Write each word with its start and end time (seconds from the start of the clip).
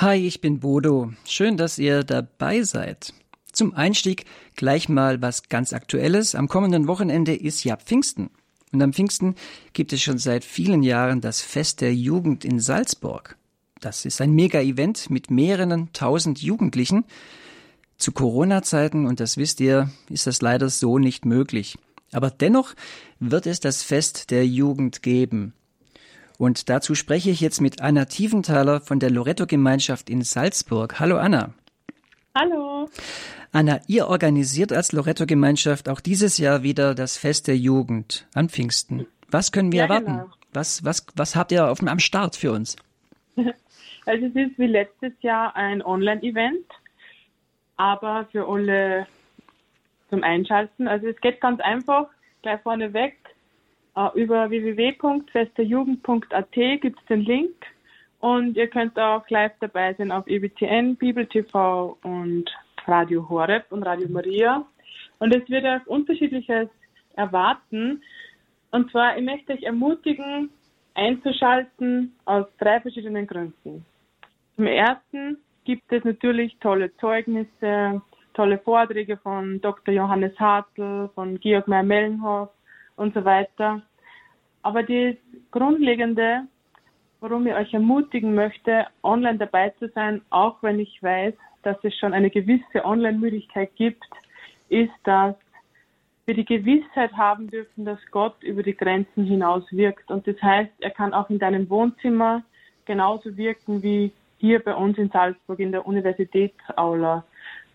Hi, 0.00 0.14
ich 0.14 0.40
bin 0.40 0.60
Bodo. 0.60 1.12
Schön, 1.24 1.56
dass 1.56 1.76
ihr 1.76 2.04
dabei 2.04 2.62
seid. 2.62 3.12
Zum 3.50 3.74
Einstieg 3.74 4.26
gleich 4.54 4.88
mal 4.88 5.20
was 5.20 5.48
ganz 5.48 5.72
Aktuelles. 5.72 6.36
Am 6.36 6.46
kommenden 6.46 6.86
Wochenende 6.86 7.34
ist 7.34 7.64
ja 7.64 7.76
Pfingsten. 7.76 8.30
Und 8.72 8.80
am 8.80 8.92
Pfingsten 8.92 9.34
gibt 9.72 9.92
es 9.92 10.00
schon 10.00 10.18
seit 10.18 10.44
vielen 10.44 10.84
Jahren 10.84 11.20
das 11.20 11.42
Fest 11.42 11.80
der 11.80 11.92
Jugend 11.92 12.44
in 12.44 12.60
Salzburg. 12.60 13.36
Das 13.80 14.04
ist 14.04 14.20
ein 14.20 14.30
Mega-Event 14.30 15.10
mit 15.10 15.32
mehreren 15.32 15.92
tausend 15.92 16.40
Jugendlichen. 16.40 17.04
Zu 17.96 18.12
Corona-Zeiten, 18.12 19.04
und 19.04 19.18
das 19.18 19.36
wisst 19.36 19.58
ihr, 19.58 19.90
ist 20.08 20.28
das 20.28 20.40
leider 20.40 20.68
so 20.68 21.00
nicht 21.00 21.24
möglich. 21.24 21.76
Aber 22.12 22.30
dennoch 22.30 22.74
wird 23.18 23.48
es 23.48 23.58
das 23.58 23.82
Fest 23.82 24.30
der 24.30 24.46
Jugend 24.46 25.02
geben. 25.02 25.54
Und 26.38 26.70
dazu 26.70 26.94
spreche 26.94 27.30
ich 27.30 27.40
jetzt 27.40 27.60
mit 27.60 27.82
Anna 27.82 28.04
Tiefenthaler 28.04 28.80
von 28.80 29.00
der 29.00 29.10
Loretto-Gemeinschaft 29.10 30.08
in 30.08 30.22
Salzburg. 30.22 31.00
Hallo 31.00 31.18
Anna. 31.18 31.52
Hallo. 32.32 32.88
Anna, 33.50 33.80
ihr 33.88 34.06
organisiert 34.06 34.72
als 34.72 34.92
Loretto-Gemeinschaft 34.92 35.88
auch 35.88 35.98
dieses 35.98 36.38
Jahr 36.38 36.62
wieder 36.62 36.94
das 36.94 37.16
Fest 37.16 37.48
der 37.48 37.56
Jugend 37.56 38.28
an 38.34 38.48
Pfingsten. 38.48 39.08
Was 39.28 39.50
können 39.50 39.72
wir 39.72 39.78
ja, 39.78 39.84
erwarten? 39.86 40.18
Genau. 40.18 40.30
Was, 40.52 40.84
was, 40.84 41.06
was 41.16 41.34
habt 41.34 41.50
ihr 41.50 41.68
auf, 41.68 41.82
am 41.82 41.98
Start 41.98 42.36
für 42.36 42.52
uns? 42.52 42.76
Also 44.06 44.24
es 44.24 44.34
ist 44.36 44.58
wie 44.58 44.68
letztes 44.68 45.12
Jahr 45.20 45.54
ein 45.54 45.82
Online-Event, 45.82 46.64
aber 47.76 48.26
für 48.32 48.48
alle 48.48 49.06
zum 50.08 50.22
Einschalten. 50.22 50.88
Also 50.88 51.08
es 51.08 51.20
geht 51.20 51.42
ganz 51.42 51.60
einfach, 51.60 52.06
gleich 52.40 52.58
vorneweg. 52.62 53.18
Äh, 53.96 54.08
über 54.14 54.50
www.festerjugend.at 54.50 56.52
gibt 56.52 57.00
es 57.00 57.06
den 57.06 57.22
Link 57.22 57.54
und 58.20 58.56
ihr 58.56 58.68
könnt 58.68 58.98
auch 58.98 59.28
live 59.30 59.52
dabei 59.60 59.94
sein 59.94 60.10
auf 60.10 60.26
EBTN, 60.26 60.96
Bibel 60.96 61.26
TV 61.26 61.96
und 62.02 62.46
Radio 62.86 63.28
Horeb 63.28 63.66
und 63.70 63.84
Radio 63.84 64.08
Maria. 64.08 64.66
Und 65.18 65.34
es 65.34 65.48
wird 65.48 65.64
auch 65.66 65.86
unterschiedliches 65.86 66.68
erwarten. 67.14 68.02
Und 68.70 68.90
zwar, 68.90 69.16
ich 69.16 69.24
möchte 69.24 69.52
euch 69.52 69.62
ermutigen, 69.62 70.50
einzuschalten 70.94 72.14
aus 72.24 72.46
drei 72.58 72.80
verschiedenen 72.80 73.26
Gründen. 73.26 73.84
Zum 74.56 74.66
ersten 74.66 75.38
gibt 75.64 75.92
es 75.92 76.04
natürlich 76.04 76.56
tolle 76.58 76.94
Zeugnisse, 76.96 78.02
tolle 78.34 78.58
Vorträge 78.58 79.16
von 79.18 79.60
Dr. 79.60 79.94
Johannes 79.94 80.38
Hartl, 80.38 81.08
von 81.14 81.38
Georg 81.40 81.68
Meyer-Mellenhoff 81.68 82.50
und 82.98 83.14
so 83.14 83.24
weiter. 83.24 83.82
Aber 84.62 84.82
das 84.82 85.14
Grundlegende, 85.50 86.42
warum 87.20 87.46
ich 87.46 87.54
euch 87.54 87.72
ermutigen 87.72 88.34
möchte, 88.34 88.86
online 89.02 89.38
dabei 89.38 89.70
zu 89.78 89.88
sein, 89.88 90.20
auch 90.30 90.62
wenn 90.62 90.78
ich 90.80 91.02
weiß, 91.02 91.34
dass 91.62 91.76
es 91.82 91.96
schon 91.96 92.12
eine 92.12 92.30
gewisse 92.30 92.84
Online-Müdigkeit 92.84 93.74
gibt, 93.76 94.04
ist, 94.68 94.92
dass 95.04 95.34
wir 96.26 96.34
die 96.34 96.44
Gewissheit 96.44 97.12
haben 97.14 97.48
dürfen, 97.48 97.86
dass 97.86 97.98
Gott 98.10 98.42
über 98.42 98.62
die 98.62 98.76
Grenzen 98.76 99.24
hinaus 99.24 99.64
wirkt. 99.70 100.10
Und 100.10 100.26
das 100.26 100.40
heißt, 100.42 100.70
er 100.80 100.90
kann 100.90 101.14
auch 101.14 101.30
in 101.30 101.38
deinem 101.38 101.70
Wohnzimmer 101.70 102.42
genauso 102.84 103.36
wirken 103.36 103.82
wie 103.82 104.12
hier 104.38 104.62
bei 104.62 104.74
uns 104.74 104.98
in 104.98 105.08
Salzburg 105.10 105.58
in 105.58 105.72
der 105.72 105.86
Universitätsaula. 105.86 107.24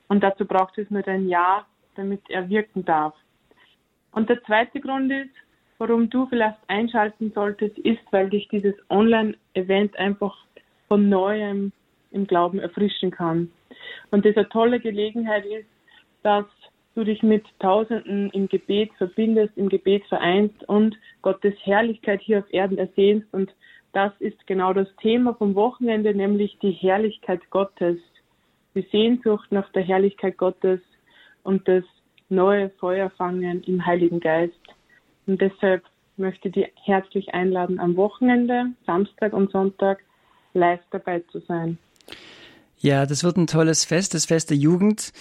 Und 0.08 0.24
dazu 0.24 0.46
braucht 0.46 0.78
es 0.78 0.90
nur 0.92 1.06
ein 1.08 1.28
Ja, 1.28 1.66
damit 1.96 2.22
er 2.30 2.48
wirken 2.48 2.86
darf. 2.86 3.16
Und 4.14 4.30
der 4.30 4.44
zweite 4.44 4.80
Grund 4.80 5.12
ist, 5.12 5.34
warum 5.78 6.10
du 6.10 6.26
vielleicht 6.28 6.58
einschalten 6.68 7.32
solltest, 7.34 7.78
ist, 7.80 8.02
weil 8.12 8.30
dich 8.30 8.48
dieses 8.48 8.76
Online-Event 8.90 9.98
einfach 9.98 10.36
von 10.88 11.10
neuem 11.10 11.72
im 12.12 12.28
Glauben 12.28 12.60
erfrischen 12.60 13.12
kann. 13.12 13.52
Und 14.12 14.26
das 14.26 14.38
eine 14.38 14.48
tolle 14.50 14.80
Gelegenheit 14.80 15.46
ist, 15.46 15.68
dass 16.22 16.46
du 16.96 17.04
dich 17.04 17.24
mit 17.24 17.44
Tausenden 17.60 18.30
im 18.30 18.48
Gebet 18.48 18.92
verbindest, 18.98 19.58
im 19.58 19.68
Gebet 19.68 20.06
vereinst 20.06 20.64
und 20.70 20.96
Gottes 21.24 21.56
Herrlichkeit 21.64 22.22
hier 22.22 22.40
auf 22.40 22.54
Erden 22.54 22.78
ersehnst. 22.78 23.34
Und 23.34 23.52
das 23.94 24.12
ist 24.20 24.46
genau 24.46 24.74
das 24.74 24.88
Thema 25.02 25.34
vom 25.34 25.56
Wochenende, 25.56 26.14
nämlich 26.14 26.58
die 26.60 26.72
Herrlichkeit 26.72 27.42
Gottes, 27.50 27.98
die 28.76 28.88
Sehnsucht 28.92 29.52
nach 29.52 29.72
der 29.72 29.84
Herrlichkeit 29.84 30.38
Gottes 30.38 30.80
und 31.44 31.68
das 31.68 31.84
neue 32.36 32.70
Feuer 32.72 33.10
fangen 33.12 33.64
im 33.64 33.86
Heiligen 33.86 34.20
Geist. 34.20 34.54
Und 35.26 35.42
deshalb 35.42 35.84
möchte 36.18 36.50
ich 36.50 36.54
dich 36.54 36.68
herzlich 36.84 37.34
einladen, 37.34 37.80
am 37.80 37.96
Wochenende, 37.96 38.66
Samstag 38.86 39.34
und 39.34 39.52
Sonntag 39.52 40.00
live 40.54 40.82
dabei 40.92 41.24
zu 41.32 41.40
sein. 41.40 41.78
Ja, 42.78 43.06
das 43.06 43.24
wird 43.24 43.38
ein 43.38 43.48
tolles 43.48 43.86
Fest, 43.86 44.14
das 44.14 44.26
Fest 44.26 44.50
der 44.50 44.58
Jugend. 44.58 45.14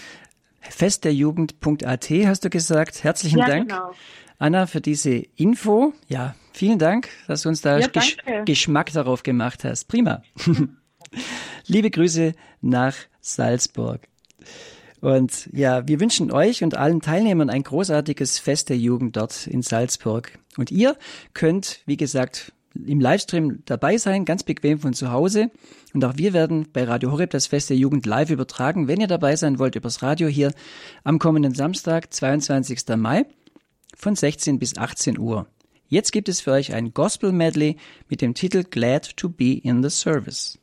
Festderjugend.at 0.60 2.10
hast 2.10 2.44
du 2.44 2.50
gesagt. 2.50 3.04
Herzlichen 3.04 3.38
ja, 3.38 3.46
Dank, 3.46 3.68
genau. 3.68 3.92
Anna, 4.38 4.66
für 4.66 4.80
diese 4.80 5.22
Info. 5.36 5.92
Ja, 6.08 6.34
vielen 6.52 6.78
Dank, 6.78 7.08
dass 7.28 7.42
du 7.42 7.48
uns 7.48 7.60
da 7.60 7.78
ja, 7.78 7.86
Gesch 7.86 8.16
Geschmack 8.44 8.92
darauf 8.92 9.22
gemacht 9.22 9.64
hast. 9.64 9.86
Prima. 9.86 10.22
Liebe 11.66 11.90
Grüße 11.90 12.32
nach 12.60 12.94
Salzburg. 13.20 14.00
Und 15.02 15.48
ja, 15.52 15.86
wir 15.88 15.98
wünschen 15.98 16.30
euch 16.30 16.62
und 16.62 16.76
allen 16.76 17.00
Teilnehmern 17.00 17.50
ein 17.50 17.64
großartiges 17.64 18.38
Fest 18.38 18.68
der 18.68 18.78
Jugend 18.78 19.16
dort 19.16 19.48
in 19.48 19.60
Salzburg. 19.60 20.38
Und 20.56 20.70
ihr 20.70 20.96
könnt, 21.34 21.80
wie 21.86 21.96
gesagt, 21.96 22.52
im 22.72 23.00
Livestream 23.00 23.64
dabei 23.64 23.98
sein, 23.98 24.24
ganz 24.24 24.44
bequem 24.44 24.78
von 24.78 24.94
zu 24.94 25.10
Hause. 25.10 25.50
Und 25.92 26.04
auch 26.04 26.18
wir 26.18 26.32
werden 26.32 26.68
bei 26.72 26.84
Radio 26.84 27.10
Horeb 27.10 27.30
das 27.30 27.48
Fest 27.48 27.68
der 27.68 27.76
Jugend 27.76 28.06
live 28.06 28.30
übertragen. 28.30 28.86
Wenn 28.86 29.00
ihr 29.00 29.08
dabei 29.08 29.34
sein 29.34 29.58
wollt, 29.58 29.74
übers 29.74 30.02
Radio 30.02 30.28
hier 30.28 30.52
am 31.02 31.18
kommenden 31.18 31.56
Samstag, 31.56 32.14
22. 32.14 32.96
Mai 32.96 33.26
von 33.96 34.14
16 34.14 34.60
bis 34.60 34.78
18 34.78 35.18
Uhr. 35.18 35.48
Jetzt 35.88 36.12
gibt 36.12 36.28
es 36.28 36.40
für 36.40 36.52
euch 36.52 36.74
ein 36.74 36.94
Gospel 36.94 37.32
Medley 37.32 37.76
mit 38.08 38.20
dem 38.20 38.34
Titel 38.34 38.62
Glad 38.62 39.16
to 39.16 39.28
be 39.28 39.54
in 39.54 39.82
the 39.82 39.90
Service. 39.90 40.61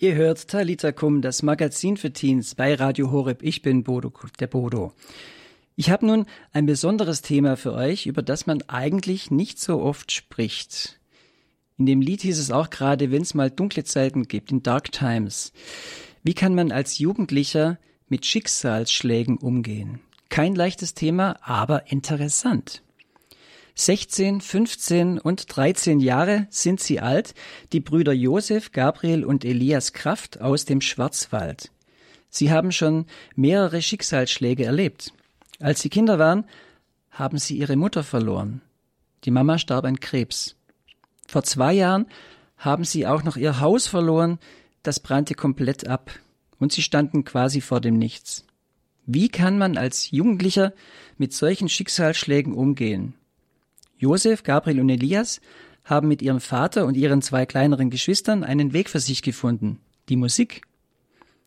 Ihr 0.00 0.14
hört 0.14 0.46
Talita 0.46 0.92
Kum, 0.92 1.22
das 1.22 1.42
Magazin 1.42 1.96
für 1.96 2.12
Teens 2.12 2.54
bei 2.54 2.76
Radio 2.76 3.10
Horeb. 3.10 3.42
Ich 3.42 3.62
bin 3.62 3.82
Bodo, 3.82 4.12
der 4.38 4.46
Bodo. 4.46 4.92
Ich 5.74 5.90
habe 5.90 6.06
nun 6.06 6.26
ein 6.52 6.66
besonderes 6.66 7.20
Thema 7.20 7.56
für 7.56 7.72
euch, 7.72 8.06
über 8.06 8.22
das 8.22 8.46
man 8.46 8.62
eigentlich 8.68 9.32
nicht 9.32 9.58
so 9.58 9.82
oft 9.82 10.12
spricht. 10.12 11.00
In 11.78 11.86
dem 11.86 12.00
Lied 12.00 12.20
hieß 12.20 12.38
es 12.38 12.52
auch 12.52 12.70
gerade, 12.70 13.10
wenn 13.10 13.22
es 13.22 13.34
mal 13.34 13.50
dunkle 13.50 13.82
Zeiten 13.82 14.28
gibt, 14.28 14.52
in 14.52 14.62
Dark 14.62 14.92
Times. 14.92 15.52
Wie 16.22 16.34
kann 16.34 16.54
man 16.54 16.70
als 16.70 17.00
Jugendlicher 17.00 17.76
mit 18.08 18.24
Schicksalsschlägen 18.24 19.36
umgehen? 19.36 19.98
Kein 20.28 20.54
leichtes 20.54 20.94
Thema, 20.94 21.40
aber 21.42 21.90
interessant. 21.90 22.84
16, 23.78 24.40
15 24.40 25.18
und 25.20 25.56
13 25.56 26.00
Jahre 26.00 26.48
sind 26.50 26.80
sie 26.80 26.98
alt, 26.98 27.32
die 27.72 27.78
Brüder 27.78 28.12
Josef, 28.12 28.72
Gabriel 28.72 29.24
und 29.24 29.44
Elias 29.44 29.92
Kraft 29.92 30.40
aus 30.40 30.64
dem 30.64 30.80
Schwarzwald. 30.80 31.70
Sie 32.28 32.50
haben 32.50 32.72
schon 32.72 33.06
mehrere 33.36 33.80
Schicksalsschläge 33.80 34.64
erlebt. 34.64 35.12
Als 35.60 35.80
sie 35.80 35.90
Kinder 35.90 36.18
waren, 36.18 36.44
haben 37.12 37.38
sie 37.38 37.56
ihre 37.56 37.76
Mutter 37.76 38.02
verloren. 38.02 38.62
Die 39.22 39.30
Mama 39.30 39.58
starb 39.58 39.84
an 39.84 40.00
Krebs. 40.00 40.56
Vor 41.28 41.44
zwei 41.44 41.72
Jahren 41.72 42.06
haben 42.56 42.82
sie 42.82 43.06
auch 43.06 43.22
noch 43.22 43.36
ihr 43.36 43.60
Haus 43.60 43.86
verloren, 43.86 44.40
das 44.82 44.98
brannte 44.98 45.34
komplett 45.34 45.86
ab, 45.86 46.10
und 46.58 46.72
sie 46.72 46.82
standen 46.82 47.22
quasi 47.22 47.60
vor 47.60 47.80
dem 47.80 47.96
Nichts. 47.96 48.44
Wie 49.06 49.28
kann 49.28 49.56
man 49.56 49.78
als 49.78 50.10
Jugendlicher 50.10 50.72
mit 51.16 51.32
solchen 51.32 51.68
Schicksalsschlägen 51.68 52.52
umgehen? 52.52 53.14
Josef, 53.98 54.42
Gabriel 54.42 54.80
und 54.80 54.88
Elias 54.88 55.40
haben 55.84 56.08
mit 56.08 56.22
ihrem 56.22 56.40
Vater 56.40 56.86
und 56.86 56.96
ihren 56.96 57.22
zwei 57.22 57.46
kleineren 57.46 57.90
Geschwistern 57.90 58.44
einen 58.44 58.72
Weg 58.72 58.88
für 58.88 59.00
sich 59.00 59.22
gefunden, 59.22 59.80
die 60.08 60.16
Musik. 60.16 60.62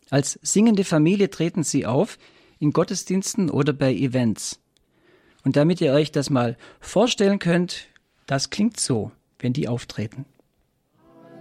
Als 0.10 0.40
singende 0.42 0.84
Familie 0.84 1.30
treten 1.30 1.64
sie 1.64 1.86
auf, 1.86 2.18
in 2.60 2.72
Gottesdiensten 2.72 3.50
oder 3.50 3.74
bei 3.74 3.94
Events. 3.94 4.60
Und 5.44 5.56
damit 5.56 5.82
ihr 5.82 5.94
euch 5.94 6.12
das 6.12 6.30
mal 6.30 6.58
vorstellen 6.80 7.40
könnt, 7.40 7.88
das 8.28 8.50
klingt 8.50 8.80
so, 8.80 9.12
wenn 9.40 9.54
die 9.54 9.68
auftreten. 9.68 10.26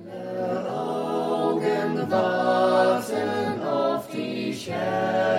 Alle 0.09 0.71
Augen 0.71 2.13
auf 3.63 4.11
dich, 4.11 4.71
Herr, 4.71 5.30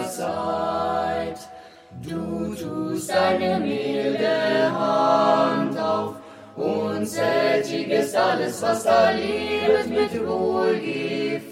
Zeit. 0.09 1.39
Du 2.01 2.55
tust 2.55 3.09
deine 3.09 3.59
milde 3.59 4.71
Hand 4.71 5.77
auf 5.77 6.15
und 6.55 7.05
sättigest 7.05 8.15
alles, 8.15 8.61
was 8.61 8.83
da 8.83 9.11
lebt, 9.11 9.89
mit 9.89 10.25
Wohlgefallen. 10.25 11.43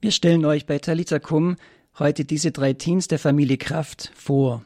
Wir 0.00 0.10
stellen 0.10 0.44
euch 0.44 0.66
bei 0.66 0.78
Talita 0.78 1.18
Kum 1.18 1.56
heute 1.98 2.24
diese 2.24 2.50
drei 2.52 2.72
Teens 2.72 3.08
der 3.08 3.18
Familie 3.18 3.58
Kraft 3.58 4.10
vor. 4.14 4.62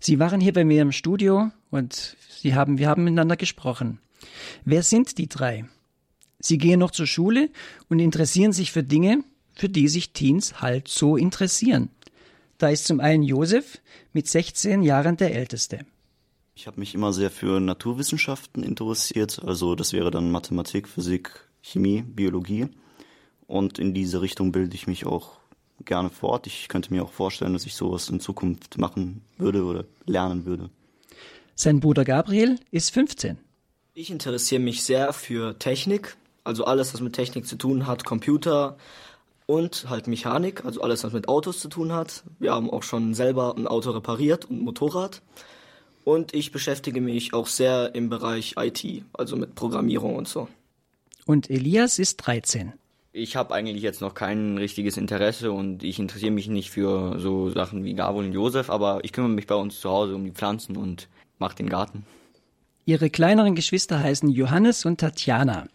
Sie 0.00 0.18
waren 0.18 0.40
hier 0.40 0.52
bei 0.52 0.64
mir 0.64 0.82
im 0.82 0.92
Studio 0.92 1.50
und 1.70 2.16
sie 2.28 2.54
haben, 2.54 2.78
wir 2.78 2.88
haben 2.88 3.04
miteinander 3.04 3.36
gesprochen. 3.36 4.00
Wer 4.64 4.82
sind 4.82 5.18
die 5.18 5.28
drei? 5.28 5.64
Sie 6.40 6.58
gehen 6.58 6.80
noch 6.80 6.90
zur 6.90 7.06
Schule 7.06 7.50
und 7.88 8.00
interessieren 8.00 8.52
sich 8.52 8.72
für 8.72 8.82
Dinge, 8.82 9.22
für 9.54 9.68
die 9.68 9.88
sich 9.88 10.12
Teens 10.12 10.60
halt 10.60 10.88
so 10.88 11.16
interessieren. 11.16 11.90
Da 12.58 12.68
ist 12.68 12.86
zum 12.86 13.00
einen 13.00 13.22
Josef 13.22 13.80
mit 14.12 14.28
16 14.28 14.82
Jahren 14.82 15.16
der 15.16 15.34
Älteste. 15.34 15.86
Ich 16.54 16.66
habe 16.66 16.80
mich 16.80 16.94
immer 16.94 17.12
sehr 17.12 17.30
für 17.30 17.60
Naturwissenschaften 17.60 18.62
interessiert, 18.62 19.40
also 19.44 19.74
das 19.74 19.92
wäre 19.92 20.10
dann 20.10 20.30
Mathematik, 20.30 20.88
Physik, 20.88 21.30
Chemie, 21.62 22.02
Biologie. 22.02 22.68
Und 23.46 23.78
in 23.78 23.94
diese 23.94 24.20
Richtung 24.20 24.52
bilde 24.52 24.74
ich 24.74 24.86
mich 24.86 25.06
auch 25.06 25.41
gerne 25.84 26.10
fort. 26.10 26.46
Ich 26.46 26.68
könnte 26.68 26.92
mir 26.92 27.02
auch 27.02 27.12
vorstellen, 27.12 27.52
dass 27.52 27.66
ich 27.66 27.74
sowas 27.74 28.08
in 28.08 28.20
Zukunft 28.20 28.78
machen 28.78 29.22
würde 29.38 29.64
oder 29.64 29.84
lernen 30.06 30.44
würde. 30.46 30.70
Sein 31.54 31.80
Bruder 31.80 32.04
Gabriel 32.04 32.58
ist 32.70 32.90
15. 32.90 33.38
Ich 33.94 34.10
interessiere 34.10 34.60
mich 34.60 34.82
sehr 34.82 35.12
für 35.12 35.58
Technik, 35.58 36.16
also 36.44 36.64
alles, 36.64 36.94
was 36.94 37.00
mit 37.00 37.12
Technik 37.12 37.46
zu 37.46 37.56
tun 37.56 37.86
hat, 37.86 38.04
Computer 38.04 38.76
und 39.46 39.90
halt 39.90 40.06
Mechanik, 40.06 40.64
also 40.64 40.80
alles, 40.80 41.04
was 41.04 41.12
mit 41.12 41.28
Autos 41.28 41.60
zu 41.60 41.68
tun 41.68 41.92
hat. 41.92 42.24
Wir 42.38 42.52
haben 42.52 42.70
auch 42.70 42.82
schon 42.82 43.14
selber 43.14 43.54
ein 43.56 43.66
Auto 43.66 43.90
repariert 43.90 44.46
und 44.46 44.60
ein 44.60 44.64
Motorrad. 44.64 45.20
Und 46.04 46.34
ich 46.34 46.52
beschäftige 46.52 47.00
mich 47.00 47.32
auch 47.34 47.46
sehr 47.46 47.94
im 47.94 48.08
Bereich 48.08 48.54
IT, 48.56 49.04
also 49.12 49.36
mit 49.36 49.54
Programmierung 49.54 50.16
und 50.16 50.26
so. 50.26 50.48
Und 51.26 51.50
Elias 51.50 51.98
ist 51.98 52.16
13. 52.16 52.72
Ich 53.14 53.36
habe 53.36 53.54
eigentlich 53.54 53.82
jetzt 53.82 54.00
noch 54.00 54.14
kein 54.14 54.56
richtiges 54.56 54.96
Interesse 54.96 55.52
und 55.52 55.82
ich 55.82 55.98
interessiere 55.98 56.30
mich 56.30 56.48
nicht 56.48 56.70
für 56.70 57.18
so 57.18 57.50
Sachen 57.50 57.84
wie 57.84 57.92
Gabel 57.92 58.24
und 58.24 58.32
Josef, 58.32 58.70
aber 58.70 59.00
ich 59.02 59.12
kümmere 59.12 59.32
mich 59.32 59.46
bei 59.46 59.54
uns 59.54 59.78
zu 59.78 59.90
Hause 59.90 60.14
um 60.14 60.24
die 60.24 60.30
Pflanzen 60.30 60.78
und 60.78 61.08
mache 61.38 61.56
den 61.56 61.68
Garten. 61.68 62.06
Ihre 62.86 63.10
kleineren 63.10 63.54
Geschwister 63.54 64.00
heißen 64.00 64.30
Johannes 64.30 64.86
und 64.86 64.98
Tatjana. 64.98 65.68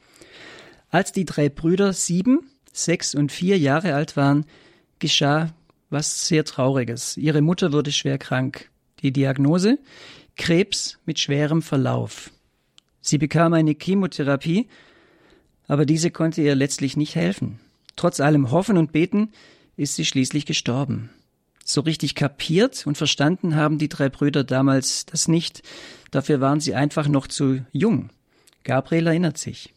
Als 0.89 1.11
die 1.11 1.25
drei 1.25 1.49
Brüder 1.49 1.93
sieben, 1.93 2.49
sechs 2.73 3.13
und 3.13 3.31
vier 3.31 3.59
Jahre 3.59 3.93
alt 3.93 4.17
waren, 4.17 4.45
geschah 4.97 5.53
was 5.91 6.27
sehr 6.27 6.43
Trauriges. 6.43 7.17
Ihre 7.17 7.41
Mutter 7.41 7.71
wurde 7.71 7.91
schwer 7.91 8.17
krank. 8.17 8.71
Die 9.03 9.11
Diagnose? 9.11 9.77
Krebs 10.37 10.97
mit 11.05 11.19
schwerem 11.19 11.61
Verlauf. 11.61 12.31
Sie 12.99 13.19
bekam 13.19 13.53
eine 13.53 13.75
Chemotherapie, 13.79 14.67
aber 15.67 15.85
diese 15.85 16.11
konnte 16.11 16.41
ihr 16.41 16.55
letztlich 16.55 16.97
nicht 16.97 17.15
helfen. 17.15 17.59
Trotz 17.95 18.19
allem 18.19 18.51
Hoffen 18.51 18.77
und 18.77 18.91
Beten 18.91 19.31
ist 19.75 19.95
sie 19.95 20.05
schließlich 20.05 20.45
gestorben. 20.45 21.09
So 21.65 21.81
richtig 21.81 22.15
kapiert 22.15 22.87
und 22.87 22.97
verstanden 22.97 23.55
haben 23.55 23.77
die 23.77 23.89
drei 23.89 24.07
Brüder 24.07 24.43
damals 24.43 25.05
das 25.05 25.27
nicht. 25.27 25.63
Dafür 26.11 26.39
waren 26.39 26.61
sie 26.61 26.75
einfach 26.75 27.07
noch 27.07 27.27
zu 27.27 27.65
jung. 27.73 28.09
Gabriel 28.63 29.07
erinnert 29.07 29.37
sich. 29.37 29.73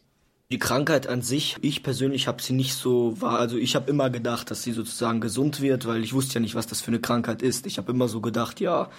Die 0.53 0.59
Krankheit 0.59 1.07
an 1.07 1.23
sich, 1.23 1.57
ich 1.63 1.83
persönlich 1.83 2.27
habe 2.27 2.43
sie 2.43 2.53
nicht 2.53 2.75
so 2.75 3.21
wahr. 3.21 3.39
Also 3.39 3.57
ich 3.57 3.77
habe 3.77 3.91
immer 3.91 4.11
gedacht, 4.11 4.51
dass 4.51 4.63
sie 4.65 4.73
sozusagen 4.73 5.21
gesund 5.21 5.61
wird, 5.61 5.87
weil 5.87 6.03
ich 6.03 6.13
wusste 6.13 6.35
ja 6.35 6.41
nicht, 6.41 6.57
was 6.57 6.67
das 6.67 6.81
für 6.81 6.89
eine 6.89 7.01
Krankheit 7.01 7.41
ist. 7.41 7.67
Ich 7.67 7.79
habe 7.79 7.93
immer 7.93 8.09
so 8.09 8.21
gedacht, 8.21 8.61
ja, 8.61 8.91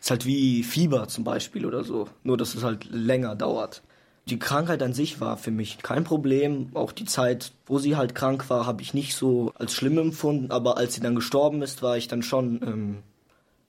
ist 0.00 0.10
halt 0.10 0.26
wie 0.26 0.64
Fieber 0.64 1.06
zum 1.08 1.22
Beispiel 1.22 1.64
oder 1.64 1.84
so. 1.84 2.08
Nur, 2.24 2.36
dass 2.36 2.54
es 2.54 2.64
halt 2.64 2.86
länger 2.90 3.36
dauert. 3.36 3.82
Die 4.28 4.40
Krankheit 4.40 4.82
an 4.82 4.92
sich 4.92 5.20
war 5.20 5.36
für 5.36 5.52
mich 5.52 5.78
kein 5.78 6.02
Problem. 6.02 6.70
Auch 6.74 6.90
die 6.90 7.04
Zeit, 7.04 7.52
wo 7.64 7.78
sie 7.78 7.94
halt 7.94 8.16
krank 8.16 8.50
war, 8.50 8.66
habe 8.66 8.82
ich 8.82 8.92
nicht 8.92 9.14
so 9.14 9.52
als 9.54 9.72
schlimm 9.72 9.98
empfunden. 9.98 10.50
Aber 10.50 10.76
als 10.78 10.94
sie 10.94 11.00
dann 11.00 11.14
gestorben 11.14 11.62
ist, 11.62 11.82
war 11.82 11.96
ich 11.96 12.08
dann 12.08 12.22
schon, 12.22 12.60
ähm, 12.62 13.02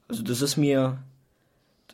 also 0.08 0.24
das 0.24 0.42
ist 0.42 0.58
mir, 0.58 0.98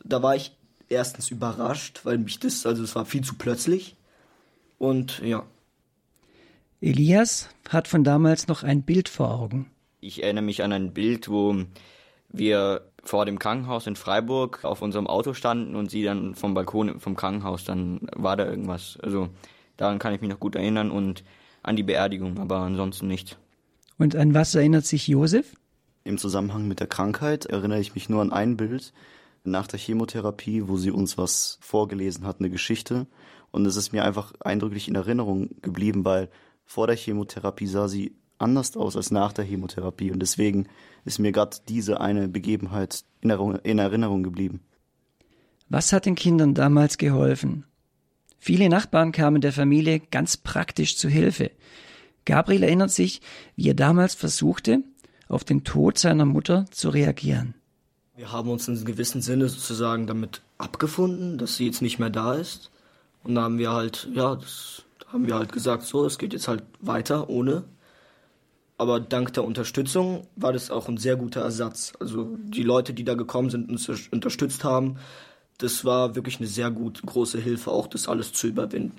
da 0.02 0.22
war 0.22 0.34
ich 0.34 0.52
erstens 0.88 1.30
überrascht, 1.30 2.00
weil 2.04 2.16
mich 2.16 2.38
das, 2.38 2.64
also 2.64 2.82
es 2.82 2.94
war 2.94 3.04
viel 3.04 3.22
zu 3.22 3.34
plötzlich. 3.34 3.96
Und 4.78 5.20
ja. 5.20 5.44
Elias 6.80 7.50
hat 7.68 7.86
von 7.86 8.02
damals 8.02 8.48
noch 8.48 8.62
ein 8.62 8.82
Bild 8.82 9.10
vor 9.10 9.30
Augen. 9.30 9.70
Ich 10.00 10.22
erinnere 10.22 10.44
mich 10.44 10.62
an 10.62 10.72
ein 10.72 10.94
Bild, 10.94 11.28
wo 11.28 11.64
wir 12.30 12.82
vor 13.04 13.26
dem 13.26 13.38
Krankenhaus 13.38 13.86
in 13.86 13.96
Freiburg 13.96 14.64
auf 14.64 14.82
unserem 14.82 15.06
Auto 15.06 15.34
standen 15.34 15.76
und 15.76 15.90
sie 15.90 16.02
dann 16.02 16.34
vom 16.34 16.54
Balkon 16.54 17.00
vom 17.00 17.16
Krankenhaus, 17.16 17.64
dann 17.64 18.00
war 18.14 18.36
da 18.36 18.46
irgendwas. 18.46 18.98
Also 19.02 19.28
daran 19.76 19.98
kann 19.98 20.14
ich 20.14 20.20
mich 20.20 20.30
noch 20.30 20.40
gut 20.40 20.56
erinnern 20.56 20.90
und 20.90 21.24
an 21.62 21.76
die 21.76 21.82
Beerdigung, 21.82 22.38
aber 22.38 22.58
ansonsten 22.58 23.08
nicht. 23.08 23.38
Und 23.98 24.16
an 24.16 24.34
was 24.34 24.54
erinnert 24.54 24.86
sich 24.86 25.06
Josef? 25.06 25.54
Im 26.04 26.18
Zusammenhang 26.18 26.68
mit 26.68 26.80
der 26.80 26.86
Krankheit 26.86 27.46
erinnere 27.46 27.80
ich 27.80 27.94
mich 27.94 28.08
nur 28.08 28.20
an 28.20 28.32
ein 28.32 28.56
Bild 28.56 28.92
nach 29.44 29.66
der 29.66 29.78
Chemotherapie, 29.78 30.68
wo 30.68 30.76
sie 30.76 30.90
uns 30.90 31.16
was 31.16 31.58
vorgelesen 31.60 32.26
hat, 32.26 32.40
eine 32.40 32.50
Geschichte. 32.50 33.06
Und 33.50 33.66
es 33.66 33.76
ist 33.76 33.92
mir 33.92 34.04
einfach 34.04 34.32
eindrücklich 34.40 34.88
in 34.88 34.94
Erinnerung 34.94 35.50
geblieben, 35.62 36.04
weil 36.04 36.28
vor 36.64 36.86
der 36.86 36.96
Chemotherapie 36.96 37.66
sah 37.66 37.88
sie 37.88 38.16
anders 38.44 38.76
aus 38.76 38.96
als 38.96 39.10
nach 39.10 39.32
der 39.32 39.44
Chemotherapie. 39.44 40.12
Und 40.12 40.20
deswegen 40.20 40.68
ist 41.04 41.18
mir 41.18 41.32
gerade 41.32 41.56
diese 41.68 42.00
eine 42.00 42.28
Begebenheit 42.28 43.04
in 43.20 43.78
Erinnerung 43.78 44.22
geblieben. 44.22 44.60
Was 45.68 45.92
hat 45.92 46.06
den 46.06 46.14
Kindern 46.14 46.54
damals 46.54 46.98
geholfen? 46.98 47.64
Viele 48.38 48.68
Nachbarn 48.68 49.12
kamen 49.12 49.40
der 49.40 49.52
Familie 49.52 50.00
ganz 50.00 50.36
praktisch 50.36 50.96
zu 50.96 51.08
Hilfe. 51.08 51.50
Gabriel 52.26 52.62
erinnert 52.62 52.90
sich, 52.90 53.20
wie 53.56 53.70
er 53.70 53.74
damals 53.74 54.14
versuchte, 54.14 54.82
auf 55.28 55.44
den 55.44 55.64
Tod 55.64 55.98
seiner 55.98 56.26
Mutter 56.26 56.66
zu 56.70 56.90
reagieren. 56.90 57.54
Wir 58.16 58.30
haben 58.30 58.50
uns 58.50 58.68
in 58.68 58.84
gewissem 58.84 59.22
Sinne 59.22 59.48
sozusagen 59.48 60.06
damit 60.06 60.42
abgefunden, 60.58 61.38
dass 61.38 61.56
sie 61.56 61.66
jetzt 61.66 61.82
nicht 61.82 61.98
mehr 61.98 62.10
da 62.10 62.34
ist. 62.34 62.70
Und 63.24 63.34
da 63.34 63.42
haben 63.42 63.58
wir 63.58 63.72
halt, 63.72 64.08
ja, 64.14 64.36
das 64.36 64.82
haben 65.08 65.26
wir 65.26 65.34
halt 65.34 65.52
gesagt, 65.52 65.84
so, 65.84 66.04
es 66.04 66.18
geht 66.18 66.32
jetzt 66.32 66.46
halt 66.46 66.62
weiter 66.80 67.28
ohne. 67.30 67.64
Aber 68.76 68.98
dank 68.98 69.32
der 69.34 69.44
Unterstützung 69.44 70.26
war 70.36 70.52
das 70.52 70.70
auch 70.70 70.88
ein 70.88 70.96
sehr 70.96 71.16
guter 71.16 71.42
Ersatz. 71.42 71.92
Also 72.00 72.36
die 72.38 72.62
Leute, 72.62 72.92
die 72.92 73.04
da 73.04 73.14
gekommen 73.14 73.50
sind 73.50 73.68
und 73.68 73.88
uns 73.88 74.08
unterstützt 74.10 74.64
haben, 74.64 74.96
das 75.58 75.84
war 75.84 76.16
wirklich 76.16 76.38
eine 76.38 76.48
sehr 76.48 76.70
gut 76.70 77.02
große 77.02 77.38
Hilfe, 77.38 77.70
auch 77.70 77.86
das 77.86 78.08
alles 78.08 78.32
zu 78.32 78.48
überwinden. 78.48 78.98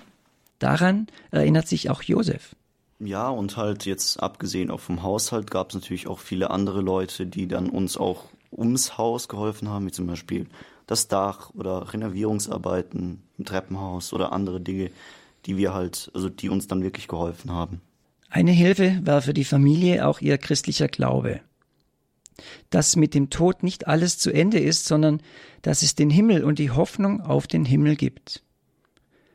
Daran 0.58 1.06
erinnert 1.30 1.68
sich 1.68 1.90
auch 1.90 2.02
Josef. 2.02 2.56
Ja, 2.98 3.28
und 3.28 3.58
halt 3.58 3.84
jetzt 3.84 4.22
abgesehen 4.22 4.70
auch 4.70 4.80
vom 4.80 5.02
Haushalt 5.02 5.50
gab 5.50 5.68
es 5.68 5.74
natürlich 5.74 6.06
auch 6.06 6.18
viele 6.18 6.50
andere 6.50 6.80
Leute, 6.80 7.26
die 7.26 7.46
dann 7.46 7.68
uns 7.68 7.98
auch 7.98 8.24
ums 8.50 8.96
Haus 8.96 9.28
geholfen 9.28 9.68
haben, 9.68 9.86
wie 9.86 9.92
zum 9.92 10.06
Beispiel 10.06 10.46
das 10.86 11.08
Dach 11.08 11.50
oder 11.54 11.92
Renovierungsarbeiten 11.92 13.22
im 13.36 13.44
Treppenhaus 13.44 14.14
oder 14.14 14.32
andere 14.32 14.60
Dinge, 14.60 14.90
die 15.44 15.58
wir 15.58 15.74
halt, 15.74 16.10
also 16.14 16.30
die 16.30 16.48
uns 16.48 16.68
dann 16.68 16.82
wirklich 16.82 17.06
geholfen 17.06 17.52
haben. 17.52 17.82
Eine 18.30 18.50
Hilfe 18.50 19.00
war 19.02 19.22
für 19.22 19.34
die 19.34 19.44
Familie 19.44 20.06
auch 20.06 20.20
ihr 20.20 20.38
christlicher 20.38 20.88
Glaube. 20.88 21.40
Dass 22.70 22.96
mit 22.96 23.14
dem 23.14 23.30
Tod 23.30 23.62
nicht 23.62 23.86
alles 23.86 24.18
zu 24.18 24.30
Ende 24.30 24.58
ist, 24.58 24.86
sondern 24.86 25.22
dass 25.62 25.82
es 25.82 25.94
den 25.94 26.10
Himmel 26.10 26.44
und 26.44 26.58
die 26.58 26.70
Hoffnung 26.70 27.20
auf 27.20 27.46
den 27.46 27.64
Himmel 27.64 27.96
gibt. 27.96 28.42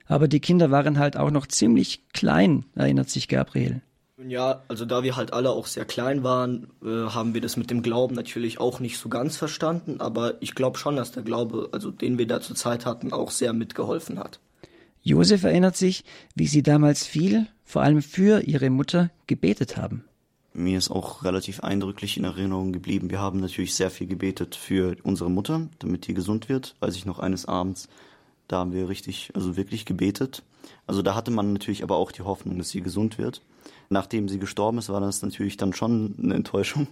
Aber 0.05 0.27
die 0.27 0.41
Kinder 0.41 0.71
waren 0.71 0.99
halt 0.99 1.17
auch 1.17 1.31
noch 1.31 1.47
ziemlich 1.47 2.03
klein, 2.13 2.65
erinnert 2.75 3.09
sich 3.09 3.27
Gabriel. 3.27 3.81
Ja, 4.27 4.61
also 4.67 4.85
da 4.85 5.03
wir 5.03 5.15
halt 5.15 5.33
alle 5.33 5.49
auch 5.49 5.65
sehr 5.65 5.85
klein 5.85 6.23
waren, 6.23 6.67
äh, 6.83 7.09
haben 7.09 7.33
wir 7.33 7.41
das 7.41 7.57
mit 7.57 7.71
dem 7.71 7.81
Glauben 7.81 8.13
natürlich 8.13 8.59
auch 8.59 8.79
nicht 8.79 8.97
so 8.99 9.09
ganz 9.09 9.37
verstanden, 9.37 9.99
aber 9.99 10.35
ich 10.41 10.53
glaube 10.53 10.77
schon, 10.77 10.95
dass 10.95 11.11
der 11.11 11.23
Glaube, 11.23 11.69
also 11.71 11.89
den 11.89 12.17
wir 12.17 12.27
da 12.27 12.39
zur 12.39 12.55
Zeit 12.55 12.85
hatten, 12.85 13.13
auch 13.13 13.31
sehr 13.31 13.53
mitgeholfen 13.53 14.19
hat. 14.19 14.39
Josef 15.03 15.43
erinnert 15.43 15.75
sich, 15.75 16.03
wie 16.35 16.47
sie 16.47 16.61
damals 16.61 17.05
viel, 17.05 17.47
vor 17.63 17.81
allem 17.81 18.01
für 18.01 18.41
ihre 18.41 18.69
Mutter, 18.69 19.09
gebetet 19.27 19.77
haben. 19.77 20.03
Mir 20.53 20.77
ist 20.77 20.91
auch 20.91 21.23
relativ 21.23 21.61
eindrücklich 21.61 22.17
in 22.17 22.25
Erinnerung 22.25 22.73
geblieben. 22.73 23.09
Wir 23.09 23.19
haben 23.19 23.39
natürlich 23.39 23.73
sehr 23.73 23.89
viel 23.89 24.07
gebetet 24.07 24.55
für 24.55 24.97
unsere 25.03 25.31
Mutter, 25.31 25.69
damit 25.79 26.07
die 26.07 26.13
gesund 26.13 26.49
wird. 26.49 26.75
Weiß 26.81 26.95
ich 26.95 27.05
noch 27.05 27.19
eines 27.19 27.45
Abends, 27.45 27.87
da 28.47 28.57
haben 28.57 28.73
wir 28.73 28.89
richtig, 28.89 29.31
also 29.33 29.55
wirklich 29.55 29.85
gebetet. 29.85 30.43
Also 30.85 31.01
da 31.01 31.15
hatte 31.15 31.31
man 31.31 31.53
natürlich 31.53 31.83
aber 31.83 31.95
auch 31.95 32.11
die 32.11 32.23
Hoffnung, 32.23 32.57
dass 32.57 32.69
sie 32.69 32.81
gesund 32.81 33.17
wird. 33.17 33.41
Nachdem 33.89 34.27
sie 34.27 34.39
gestorben 34.39 34.77
ist, 34.77 34.89
war 34.89 34.99
das 34.99 35.21
natürlich 35.21 35.57
dann 35.57 35.73
schon 35.73 36.15
eine 36.21 36.35
Enttäuschung. 36.35 36.87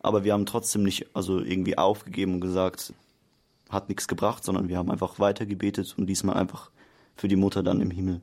Aber 0.00 0.24
wir 0.24 0.32
haben 0.32 0.46
trotzdem 0.46 0.82
nicht 0.82 1.14
also 1.14 1.40
irgendwie 1.40 1.78
aufgegeben 1.78 2.34
und 2.34 2.40
gesagt, 2.40 2.94
hat 3.68 3.88
nichts 3.90 4.08
gebracht, 4.08 4.44
sondern 4.44 4.68
wir 4.68 4.78
haben 4.78 4.90
einfach 4.90 5.18
weiter 5.18 5.46
gebetet 5.46 5.94
und 5.96 6.06
diesmal 6.06 6.36
einfach 6.36 6.70
für 7.16 7.28
die 7.28 7.36
Mutter 7.36 7.62
dann 7.62 7.80
im 7.80 7.90
Himmel. 7.90 8.20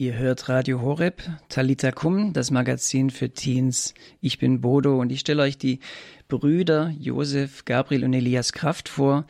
Ihr 0.00 0.16
hört 0.16 0.48
Radio 0.48 0.80
Horeb, 0.80 1.20
Talita 1.50 1.92
Kum, 1.92 2.32
das 2.32 2.50
Magazin 2.50 3.10
für 3.10 3.28
Teens. 3.28 3.92
Ich 4.22 4.38
bin 4.38 4.62
Bodo 4.62 4.98
und 4.98 5.12
ich 5.12 5.20
stelle 5.20 5.42
euch 5.42 5.58
die 5.58 5.78
Brüder 6.26 6.94
Josef, 6.98 7.66
Gabriel 7.66 8.04
und 8.04 8.14
Elias 8.14 8.54
Kraft 8.54 8.88
vor. 8.88 9.26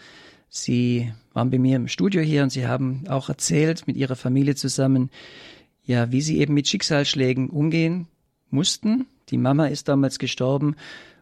Sie 0.48 1.12
waren 1.32 1.50
bei 1.50 1.58
mir 1.58 1.74
im 1.74 1.88
Studio 1.88 2.22
hier 2.22 2.44
und 2.44 2.50
sie 2.50 2.68
haben 2.68 3.02
auch 3.08 3.28
erzählt 3.28 3.88
mit 3.88 3.96
ihrer 3.96 4.14
Familie 4.14 4.54
zusammen, 4.54 5.10
ja, 5.86 6.12
wie 6.12 6.20
sie 6.20 6.38
eben 6.38 6.54
mit 6.54 6.68
Schicksalsschlägen 6.68 7.50
umgehen 7.50 8.06
mussten. 8.50 9.08
Die 9.30 9.38
Mama 9.38 9.66
ist 9.66 9.88
damals 9.88 10.20
gestorben 10.20 10.76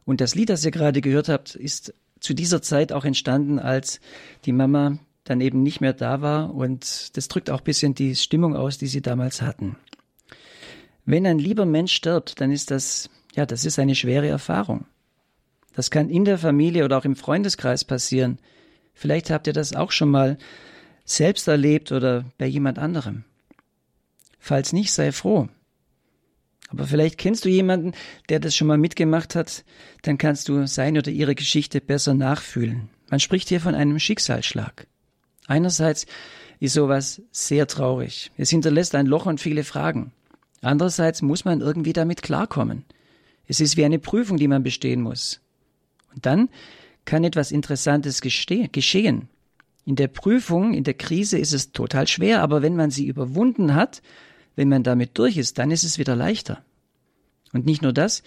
und 0.05 0.21
das 0.21 0.35
Lied, 0.35 0.51
das 0.51 0.63
ihr 0.67 0.73
gerade 0.73 1.01
gehört 1.01 1.31
habt, 1.31 1.55
ist 1.55 1.95
zu 2.21 2.35
dieser 2.35 2.61
Zeit 2.61 2.93
auch 2.93 3.07
entstanden, 3.07 3.59
als 3.59 4.01
die 4.45 4.53
Mama 4.53 4.99
dann 5.29 5.41
eben 5.41 5.63
nicht 5.63 5.81
mehr 5.81 5.93
da 5.93 6.21
war 6.21 6.55
und 6.55 7.17
das 7.17 7.29
drückt 7.29 7.51
auch 7.51 7.59
ein 7.59 7.65
bisschen 7.65 7.95
die 7.95 8.15
Stimmung 8.17 8.57
aus, 8.57 8.79
die 8.79 8.87
sie 8.87 9.03
damals 9.03 9.43
hatten. 9.43 9.77
Wenn 11.05 11.27
ein 11.27 11.39
lieber 11.39 11.67
Mensch 11.67 11.93
stirbt, 11.93 12.41
dann 12.41 12.51
ist 12.51 12.71
das, 12.71 13.11
ja, 13.35 13.47
das 13.47 13.65
ist 13.65 13.79
eine 13.79 13.95
schwere 13.95 14.29
Erfahrung. 14.29 14.87
Das 15.75 15.91
kann 15.91 16.11
in 16.11 16.25
der 16.25 16.39
Familie 16.39 16.85
oder 16.85 16.99
auch 16.99 17.05
im 17.05 17.17
Freundeskreis 17.17 17.85
passieren. 17.85 18.39
Vielleicht 18.95 19.31
habt 19.31 19.47
ihr 19.47 19.53
das 19.53 19.75
auch 19.75 19.93
schon 19.93 20.11
mal 20.11 20.39
selbst 21.05 21.47
erlebt 21.49 21.93
oder 21.93 22.25
bei 22.37 22.47
jemand 22.47 22.79
anderem. 22.79 23.25
Falls 24.39 24.73
nicht, 24.73 24.93
sei 24.93 25.13
froh. 25.13 25.49
Aber 26.69 26.87
vielleicht 26.87 27.17
kennst 27.17 27.45
du 27.45 27.49
jemanden, 27.49 27.93
der 28.29 28.41
das 28.41 28.55
schon 28.55 28.67
mal 28.67 28.77
mitgemacht 28.77 29.35
hat, 29.35 29.65
dann 30.03 30.19
kannst 30.19 30.49
du 30.49 30.67
seine 30.67 30.99
oder 30.99 31.11
ihre 31.11 31.35
Geschichte 31.35 31.81
besser 31.81 32.15
nachfühlen. 32.15 32.91
Man 33.11 33.21
spricht 33.21 33.49
hier 33.49 33.61
von 33.61 33.75
einem 33.75 33.99
Schicksalsschlag. 33.99 34.87
Einerseits 35.49 36.07
ist 36.61 36.75
sowas 36.75 37.23
sehr 37.33 37.67
traurig. 37.67 38.31
Es 38.37 38.51
hinterlässt 38.51 38.95
ein 38.95 39.07
Loch 39.07 39.27
und 39.27 39.41
viele 39.41 39.65
Fragen. 39.65 40.13
Andererseits 40.61 41.23
muss 41.23 41.45
man 41.45 41.61
irgendwie 41.61 41.93
damit 41.93 42.23
klarkommen. 42.23 42.85
Es 43.47 43.61
ist 43.61 43.77
wie 43.77 43.85
eine 43.85 43.99
Prüfung, 43.99 44.37
die 44.37 44.49
man 44.49 44.63
bestehen 44.63 45.01
muss. 45.01 45.41
Und 46.15 46.27
dann 46.27 46.49
kann 47.05 47.25
etwas 47.25 47.51
Interessantes 47.51 48.21
geschehen. 48.21 49.29
In 49.87 49.97
der 49.97 50.09
Prüfung, 50.09 50.75
in 50.75 50.85
der 50.85 50.95
Krise 50.95 51.39
ist 51.39 51.55
es 51.55 51.73
total 51.73 52.07
schwer, 52.07 52.43
aber 52.43 52.61
wenn 52.61 52.77
man 52.77 52.91
sie 52.91 53.07
überwunden 53.07 53.75
hat, 53.75 54.03
wenn 54.55 54.69
man 54.69 54.83
damit 54.83 55.17
durch 55.17 55.39
ist, 55.39 55.59
dann 55.59 55.71
ist 55.71 55.85
es 55.85 55.99
wieder 55.99 56.15
leichter. 56.15 56.63
Und 57.55 57.65
nicht 57.65 57.81
nur 57.81 57.95
das, 57.95 58.23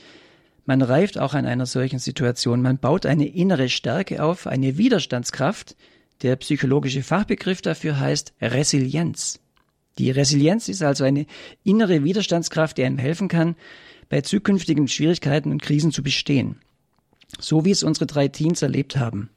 man 0.65 0.81
reift 0.81 1.19
auch 1.19 1.35
an 1.35 1.45
einer 1.45 1.67
solchen 1.67 1.99
Situation. 1.99 2.63
Man 2.63 2.79
baut 2.79 3.05
eine 3.05 3.27
innere 3.27 3.69
Stärke 3.69 4.23
auf, 4.23 4.47
eine 4.47 4.77
Widerstandskraft, 4.77 5.75
der 6.21 6.35
psychologische 6.35 7.03
Fachbegriff 7.03 7.61
dafür 7.61 7.99
heißt 7.99 8.33
Resilienz. 8.41 9.39
Die 9.97 10.11
Resilienz 10.11 10.69
ist 10.69 10.83
also 10.83 11.03
eine 11.03 11.25
innere 11.63 12.03
Widerstandskraft, 12.03 12.77
die 12.77 12.83
einem 12.83 12.97
helfen 12.97 13.27
kann, 13.27 13.55
bei 14.09 14.21
zukünftigen 14.21 14.87
Schwierigkeiten 14.87 15.51
und 15.51 15.61
Krisen 15.61 15.91
zu 15.91 16.03
bestehen. 16.03 16.57
So 17.39 17.65
wie 17.65 17.71
es 17.71 17.83
unsere 17.83 18.05
drei 18.05 18.27
Teens 18.27 18.61
erlebt 18.61 18.97
haben. 18.97 19.29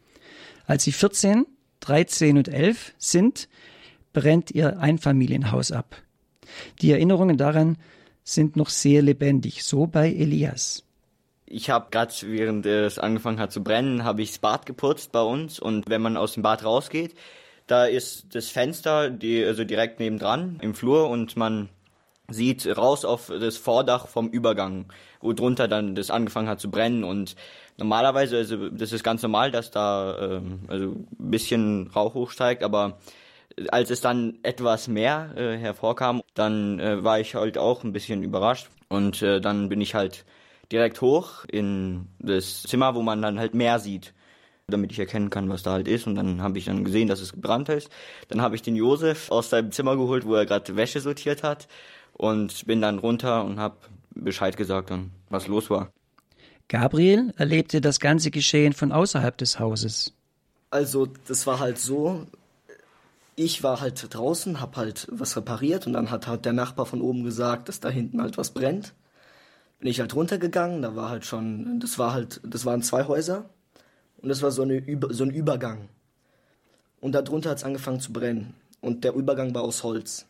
Als 0.67 0.85
sie 0.85 0.93
14, 0.93 1.47
13 1.81 2.39
und 2.39 2.49
11 2.49 2.95
sind, 2.99 3.49
brennt 4.13 4.51
ihr 4.51 4.79
Einfamilienhaus 4.79 5.73
ab. 5.73 6.01
Die 6.81 6.91
Erinnerungen 6.91 7.37
daran 7.37 7.77
sind 8.23 8.57
noch 8.57 8.69
sehr 8.69 9.03
lebendig, 9.03 9.65
so 9.65 9.87
bei 9.87 10.09
Elias 10.13 10.84
ich 11.55 11.71
habe 11.71 11.87
gerade 11.91 12.13
während 12.23 12.67
es 12.67 12.99
angefangen 12.99 13.39
hat 13.39 13.53
zu 13.53 13.63
brennen, 13.63 14.05
habe 14.05 14.23
ich 14.23 14.31
das 14.31 14.39
Bad 14.41 14.67
geputzt 14.67 15.13
bei 15.13 15.23
uns. 15.23 15.61
Und 15.61 15.89
wenn 15.89 16.03
man 16.03 16.17
aus 16.17 16.35
dem 16.35 16.43
Bad 16.43 16.65
rausgeht, 16.65 17.15
da 17.69 17.85
ist 17.87 18.35
das 18.35 18.49
Fenster, 18.49 19.09
die 19.09 19.45
also 19.45 19.65
direkt 19.65 20.01
nebendran 20.01 20.59
im 20.61 20.75
Flur. 20.75 21.09
Und 21.09 21.37
man 21.37 21.69
sieht 22.29 22.67
raus 22.77 23.05
auf 23.05 23.29
das 23.29 23.57
Vordach 23.57 24.09
vom 24.09 24.29
Übergang, 24.29 24.87
wo 25.21 25.33
drunter 25.33 25.69
dann 25.69 25.95
das 25.95 26.11
angefangen 26.11 26.49
hat 26.49 26.61
zu 26.61 26.71
brennen. 26.71 27.05
Und 27.05 27.37
normalerweise 27.77 28.37
also 28.37 28.69
das 28.69 28.93
ist 28.93 29.05
ganz 29.05 29.23
normal, 29.23 29.53
dass 29.53 29.71
da 29.71 30.19
ähm, 30.19 30.61
also 30.67 30.87
ein 30.87 31.31
bisschen 31.31 31.89
Rauch 31.95 32.15
hochsteigt, 32.15 32.65
aber 32.65 32.99
als 33.69 33.91
es 33.91 34.01
dann 34.01 34.39
etwas 34.43 34.89
mehr 34.89 35.31
äh, 35.37 35.57
hervorkam, 35.57 36.23
dann 36.35 36.81
äh, 36.81 37.05
war 37.05 37.21
ich 37.21 37.37
halt 37.37 37.59
auch 37.59 37.85
ein 37.85 37.93
bisschen 37.93 38.25
überrascht. 38.25 38.69
Und 38.89 39.23
äh, 39.23 39.41
dann 39.41 39.69
bin 39.69 39.81
ich 39.81 39.95
halt 39.95 40.25
direkt 40.71 41.01
hoch 41.01 41.45
in 41.51 42.09
das 42.19 42.63
Zimmer, 42.63 42.95
wo 42.95 43.03
man 43.03 43.23
dann 43.23 43.39
halt 43.39 43.55
mehr 43.55 43.79
sieht, 43.79 44.15
damit 44.67 44.93
ich 44.93 44.99
erkennen 44.99 45.31
kann, 45.31 45.49
was 45.49 45.63
da 45.63 45.73
halt 45.73 45.89
ist. 45.89 46.07
Und 46.07 46.15
dann 46.15 46.43
habe 46.43 46.59
ich 46.59 46.67
dann 46.67 46.85
gesehen, 46.85 47.09
dass 47.09 47.21
es 47.21 47.33
gebrannt 47.33 47.69
ist. 47.69 47.91
Dann 48.29 48.41
habe 48.41 48.55
ich 48.55 48.63
den 48.63 48.77
Josef 48.77 49.31
aus 49.31 49.51
seinem 49.51 49.73
Zimmer 49.73 49.97
geholt, 49.97 50.27
wo 50.27 50.35
er 50.35 50.47
gerade 50.47 50.77
Wäsche 50.77 51.01
sortiert 51.01 51.43
hat 51.43 51.69
und 52.13 52.67
bin 52.67 52.81
dann 52.81 52.99
runter 52.99 53.45
und 53.45 53.59
habe 53.59 53.77
Bescheid 54.15 54.57
gesagt, 54.57 54.91
dann, 54.91 55.11
was 55.29 55.49
los 55.49 55.71
war. 55.71 55.91
Gabriel 56.69 57.33
erlebte 57.37 57.81
das 57.81 58.01
ganze 58.01 58.31
Geschehen 58.31 58.73
von 58.73 58.91
außerhalb 58.91 59.37
des 59.37 59.59
Hauses. 59.59 60.15
Also, 60.71 61.09
das 61.29 61.47
war 61.47 61.61
halt 61.61 61.79
so, 61.79 62.27
ich 63.37 63.63
war 63.63 63.81
halt 63.81 64.15
draußen, 64.15 64.61
hab 64.61 64.77
halt 64.77 65.07
was 65.11 65.37
repariert 65.37 65.87
und 65.87 65.93
dann 65.93 66.11
hat 66.11 66.27
halt 66.27 66.47
der 66.47 66.53
Nachbar 66.55 66.87
von 66.87 67.03
oben 67.03 67.23
gesagt, 67.23 67.69
dass 67.69 67.81
da 67.81 67.91
hinten 67.91 68.23
halt 68.23 68.39
was 68.39 68.51
brennt 68.51 68.95
bin 69.85 69.91
ich 69.91 70.01
halt 70.01 70.17
runtergegangen, 70.17 70.81
da 70.81 70.97
war 70.97 71.11
halt 71.11 71.27
schon, 71.27 71.79
das 71.79 71.99
war 71.99 72.15
halt, 72.15 72.41
das 72.43 72.65
waren 72.65 72.81
zwei 72.81 73.05
Häuser 73.05 73.51
und 74.17 74.31
das 74.31 74.41
war 74.41 74.51
so, 74.51 74.63
eine, 74.63 74.83
so 75.11 75.25
ein 75.25 75.31
Übergang. 75.31 75.91
Und 77.03 77.13
darunter 77.13 77.51
hat 77.51 77.59
es 77.59 77.65
angefangen 77.65 78.01
zu 78.01 78.11
brennen 78.11 78.55
und 78.81 79.05
der 79.05 79.13
Übergang 79.13 79.55
war 79.55 79.61
aus 79.61 79.83
Holz. 79.83 80.25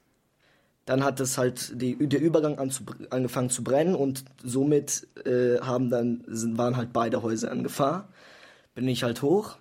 Dann 0.86 1.04
hat 1.04 1.20
es 1.20 1.38
halt 1.38 1.80
die, 1.80 1.96
der 1.96 2.20
Übergang 2.20 2.58
an 2.58 2.72
zu, 2.72 2.82
angefangen 3.10 3.48
zu 3.48 3.62
brennen 3.62 3.94
und 3.94 4.24
somit 4.42 5.06
äh, 5.24 5.60
haben 5.60 5.88
dann 5.88 6.24
sind, 6.26 6.58
waren 6.58 6.76
halt 6.76 6.92
beide 6.92 7.22
Häuser 7.22 7.52
in 7.52 7.62
Gefahr. 7.62 8.08
Bin 8.74 8.88
ich 8.88 9.04
halt 9.04 9.22
hoch 9.22 9.54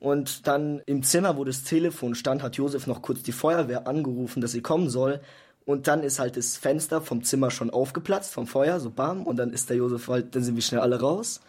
und 0.00 0.48
dann 0.48 0.82
im 0.86 1.04
Zimmer, 1.04 1.36
wo 1.36 1.44
das 1.44 1.62
Telefon 1.62 2.16
stand, 2.16 2.42
hat 2.42 2.56
Josef 2.56 2.88
noch 2.88 3.02
kurz 3.02 3.22
die 3.22 3.30
Feuerwehr 3.30 3.86
angerufen, 3.86 4.40
dass 4.40 4.50
sie 4.50 4.62
kommen 4.62 4.90
soll. 4.90 5.20
Und 5.68 5.86
dann 5.86 6.02
ist 6.02 6.18
halt 6.18 6.38
das 6.38 6.56
Fenster 6.56 7.02
vom 7.02 7.22
Zimmer 7.22 7.50
schon 7.50 7.68
aufgeplatzt, 7.68 8.32
vom 8.32 8.46
Feuer, 8.46 8.80
so 8.80 8.88
bam. 8.88 9.26
Und 9.26 9.36
dann 9.36 9.52
ist 9.52 9.68
der 9.68 9.76
Josef 9.76 10.08
halt, 10.08 10.34
dann 10.34 10.42
sind 10.42 10.54
wir 10.54 10.62
schnell 10.62 10.80
alle 10.80 10.98
raus. 10.98 11.42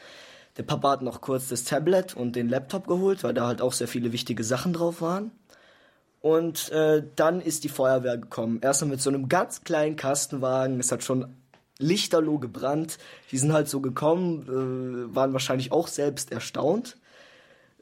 Der 0.57 0.63
Papa 0.63 0.91
hat 0.91 1.01
noch 1.01 1.21
kurz 1.21 1.47
das 1.47 1.63
Tablet 1.63 2.17
und 2.17 2.35
den 2.35 2.49
Laptop 2.49 2.85
geholt, 2.85 3.23
weil 3.23 3.33
da 3.33 3.47
halt 3.47 3.61
auch 3.61 3.71
sehr 3.71 3.87
viele 3.87 4.11
wichtige 4.11 4.43
Sachen 4.43 4.73
drauf 4.73 5.01
waren. 5.01 5.31
Und 6.19 6.69
äh, 6.71 7.01
dann 7.15 7.39
ist 7.39 7.63
die 7.63 7.69
Feuerwehr 7.69 8.17
gekommen. 8.17 8.59
Erstmal 8.61 8.89
mit 8.89 9.01
so 9.01 9.09
einem 9.09 9.29
ganz 9.29 9.63
kleinen 9.63 9.95
Kastenwagen. 9.95 10.81
Es 10.81 10.91
hat 10.91 11.01
schon 11.01 11.33
lichterloh 11.77 12.39
gebrannt. 12.39 12.97
Die 13.31 13.37
sind 13.37 13.53
halt 13.53 13.69
so 13.69 13.79
gekommen, 13.79 14.43
äh, 14.49 15.15
waren 15.15 15.31
wahrscheinlich 15.31 15.71
auch 15.71 15.87
selbst 15.87 16.33
erstaunt. 16.33 16.97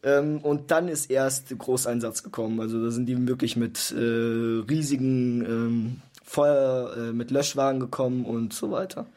Ähm, 0.03 0.37
und 0.41 0.69
dann 0.69 0.87
ist 0.87 1.09
erst 1.09 1.49
der 1.49 1.57
Großeinsatz 1.57 2.21
gekommen. 2.21 2.59
Also 2.59 2.83
da 2.83 2.91
sind 2.91 3.07
die 3.07 3.27
wirklich 3.27 3.55
mit 3.55 3.91
äh, 3.91 4.61
riesigen 4.69 5.43
ähm, 5.43 6.01
Feuer 6.27 6.93
äh, 6.97 7.13
mit 7.13 7.31
Löschwagen 7.31 7.79
gekommen 7.79 8.25
und 8.25 8.53
so 8.53 8.69
weiter. 8.69 9.07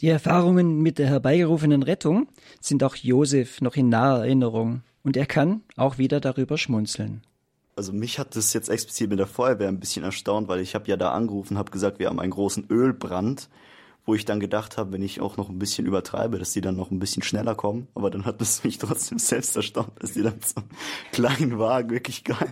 Die 0.00 0.08
Erfahrungen 0.08 0.82
mit 0.82 0.98
der 0.98 1.06
herbeigerufenen 1.06 1.82
Rettung 1.82 2.28
sind 2.60 2.82
auch 2.82 2.96
Josef 2.96 3.60
noch 3.60 3.76
in 3.76 3.88
naher 3.88 4.18
Erinnerung 4.18 4.82
und 5.04 5.16
er 5.16 5.26
kann 5.26 5.62
auch 5.76 5.98
wieder 5.98 6.20
darüber 6.20 6.58
schmunzeln. 6.58 7.22
Also 7.76 7.92
mich 7.92 8.18
hat 8.18 8.34
das 8.34 8.52
jetzt 8.52 8.68
explizit 8.68 9.08
mit 9.08 9.20
der 9.20 9.28
Feuerwehr 9.28 9.68
ein 9.68 9.78
bisschen 9.78 10.04
erstaunt, 10.04 10.48
weil 10.48 10.60
ich 10.60 10.74
habe 10.74 10.88
ja 10.88 10.96
da 10.96 11.12
angerufen, 11.12 11.58
habe 11.58 11.70
gesagt, 11.70 12.00
wir 12.00 12.08
haben 12.08 12.18
einen 12.18 12.32
großen 12.32 12.66
Ölbrand 12.68 13.48
wo 14.08 14.14
ich 14.14 14.24
dann 14.24 14.40
gedacht 14.40 14.78
habe, 14.78 14.92
wenn 14.92 15.02
ich 15.02 15.20
auch 15.20 15.36
noch 15.36 15.50
ein 15.50 15.58
bisschen 15.58 15.86
übertreibe, 15.86 16.38
dass 16.38 16.52
die 16.52 16.62
dann 16.62 16.76
noch 16.76 16.90
ein 16.90 16.98
bisschen 16.98 17.22
schneller 17.22 17.54
kommen. 17.54 17.88
Aber 17.94 18.08
dann 18.08 18.24
hat 18.24 18.40
es 18.40 18.64
mich 18.64 18.78
trotzdem 18.78 19.18
selbst 19.18 19.54
erstaunt, 19.54 19.90
dass 20.00 20.14
die 20.14 20.22
dann 20.22 20.40
so 20.42 20.62
kleinen 21.12 21.58
Wagen 21.58 21.90
wirklich 21.90 22.24
geil. 22.24 22.48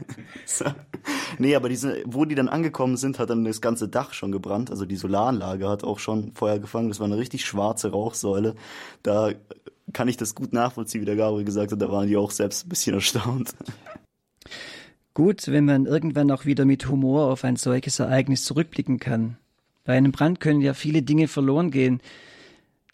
Nee, 1.38 1.56
aber 1.56 1.70
diese, 1.70 2.02
wo 2.04 2.26
die 2.26 2.34
dann 2.34 2.50
angekommen 2.50 2.98
sind, 2.98 3.18
hat 3.18 3.30
dann 3.30 3.42
das 3.44 3.62
ganze 3.62 3.88
Dach 3.88 4.12
schon 4.12 4.32
gebrannt. 4.32 4.70
Also 4.70 4.84
die 4.84 4.96
Solaranlage 4.96 5.66
hat 5.66 5.82
auch 5.82 5.98
schon 5.98 6.32
Feuer 6.34 6.58
gefangen. 6.58 6.88
Das 6.90 7.00
war 7.00 7.06
eine 7.06 7.16
richtig 7.16 7.46
schwarze 7.46 7.90
Rauchsäule. 7.90 8.54
Da 9.02 9.32
kann 9.94 10.08
ich 10.08 10.18
das 10.18 10.34
gut 10.34 10.52
nachvollziehen, 10.52 11.00
wie 11.00 11.06
der 11.06 11.16
Gabriel 11.16 11.46
gesagt 11.46 11.72
hat. 11.72 11.80
Da 11.80 11.90
waren 11.90 12.06
die 12.06 12.18
auch 12.18 12.32
selbst 12.32 12.66
ein 12.66 12.68
bisschen 12.68 12.92
erstaunt. 12.92 13.54
Gut, 15.14 15.48
wenn 15.48 15.64
man 15.64 15.86
irgendwann 15.86 16.30
auch 16.30 16.44
wieder 16.44 16.66
mit 16.66 16.86
Humor 16.90 17.30
auf 17.32 17.44
ein 17.44 17.56
solches 17.56 17.98
Ereignis 17.98 18.44
zurückblicken 18.44 18.98
kann. 18.98 19.38
Bei 19.86 19.96
einem 19.96 20.12
Brand 20.12 20.40
können 20.40 20.60
ja 20.60 20.74
viele 20.74 21.02
Dinge 21.02 21.28
verloren 21.28 21.70
gehen. 21.70 22.00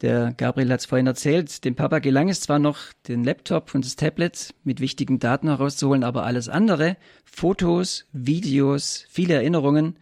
Der 0.03 0.35
Gabriel 0.37 0.71
hat 0.71 0.81
es 0.81 0.87
vorhin 0.87 1.07
erzählt, 1.07 1.65
dem 1.65 1.75
Papa 1.75 2.01
gelang 2.01 2.29
es 2.29 2.41
zwar 2.41 2.59
noch, 2.59 2.79
den 3.09 3.25
Laptop 3.25 3.75
und 3.75 3.85
das 3.85 3.97
Tablet 3.97 4.53
mit 4.63 4.81
wichtigen 4.81 5.19
Daten 5.19 5.49
herauszuholen, 5.49 6.05
aber 6.05 6.25
alles 6.25 6.49
andere, 6.49 6.97
Fotos, 7.25 8.07
Videos, 8.13 9.07
viele 9.09 9.35
Erinnerungen, 9.35 9.97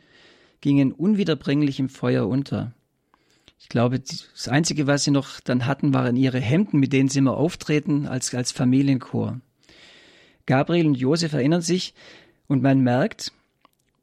gingen 0.60 0.92
unwiederbringlich 0.92 1.78
im 1.78 1.88
Feuer 1.88 2.26
unter. 2.26 2.72
Ich 3.58 3.68
glaube, 3.68 4.00
das 4.00 4.48
Einzige, 4.48 4.86
was 4.86 5.04
sie 5.04 5.10
noch 5.10 5.38
dann 5.40 5.66
hatten, 5.66 5.94
waren 5.94 6.16
ihre 6.16 6.40
Hemden, 6.40 6.80
mit 6.80 6.92
denen 6.92 7.08
sie 7.08 7.18
immer 7.18 7.36
auftreten 7.36 8.06
als, 8.08 8.34
als 8.34 8.52
Familienchor. 8.52 9.40
Gabriel 10.46 10.86
und 10.86 10.96
Josef 10.96 11.34
erinnern 11.34 11.62
sich 11.62 11.94
und 12.48 12.62
man 12.62 12.80
merkt, 12.80 13.32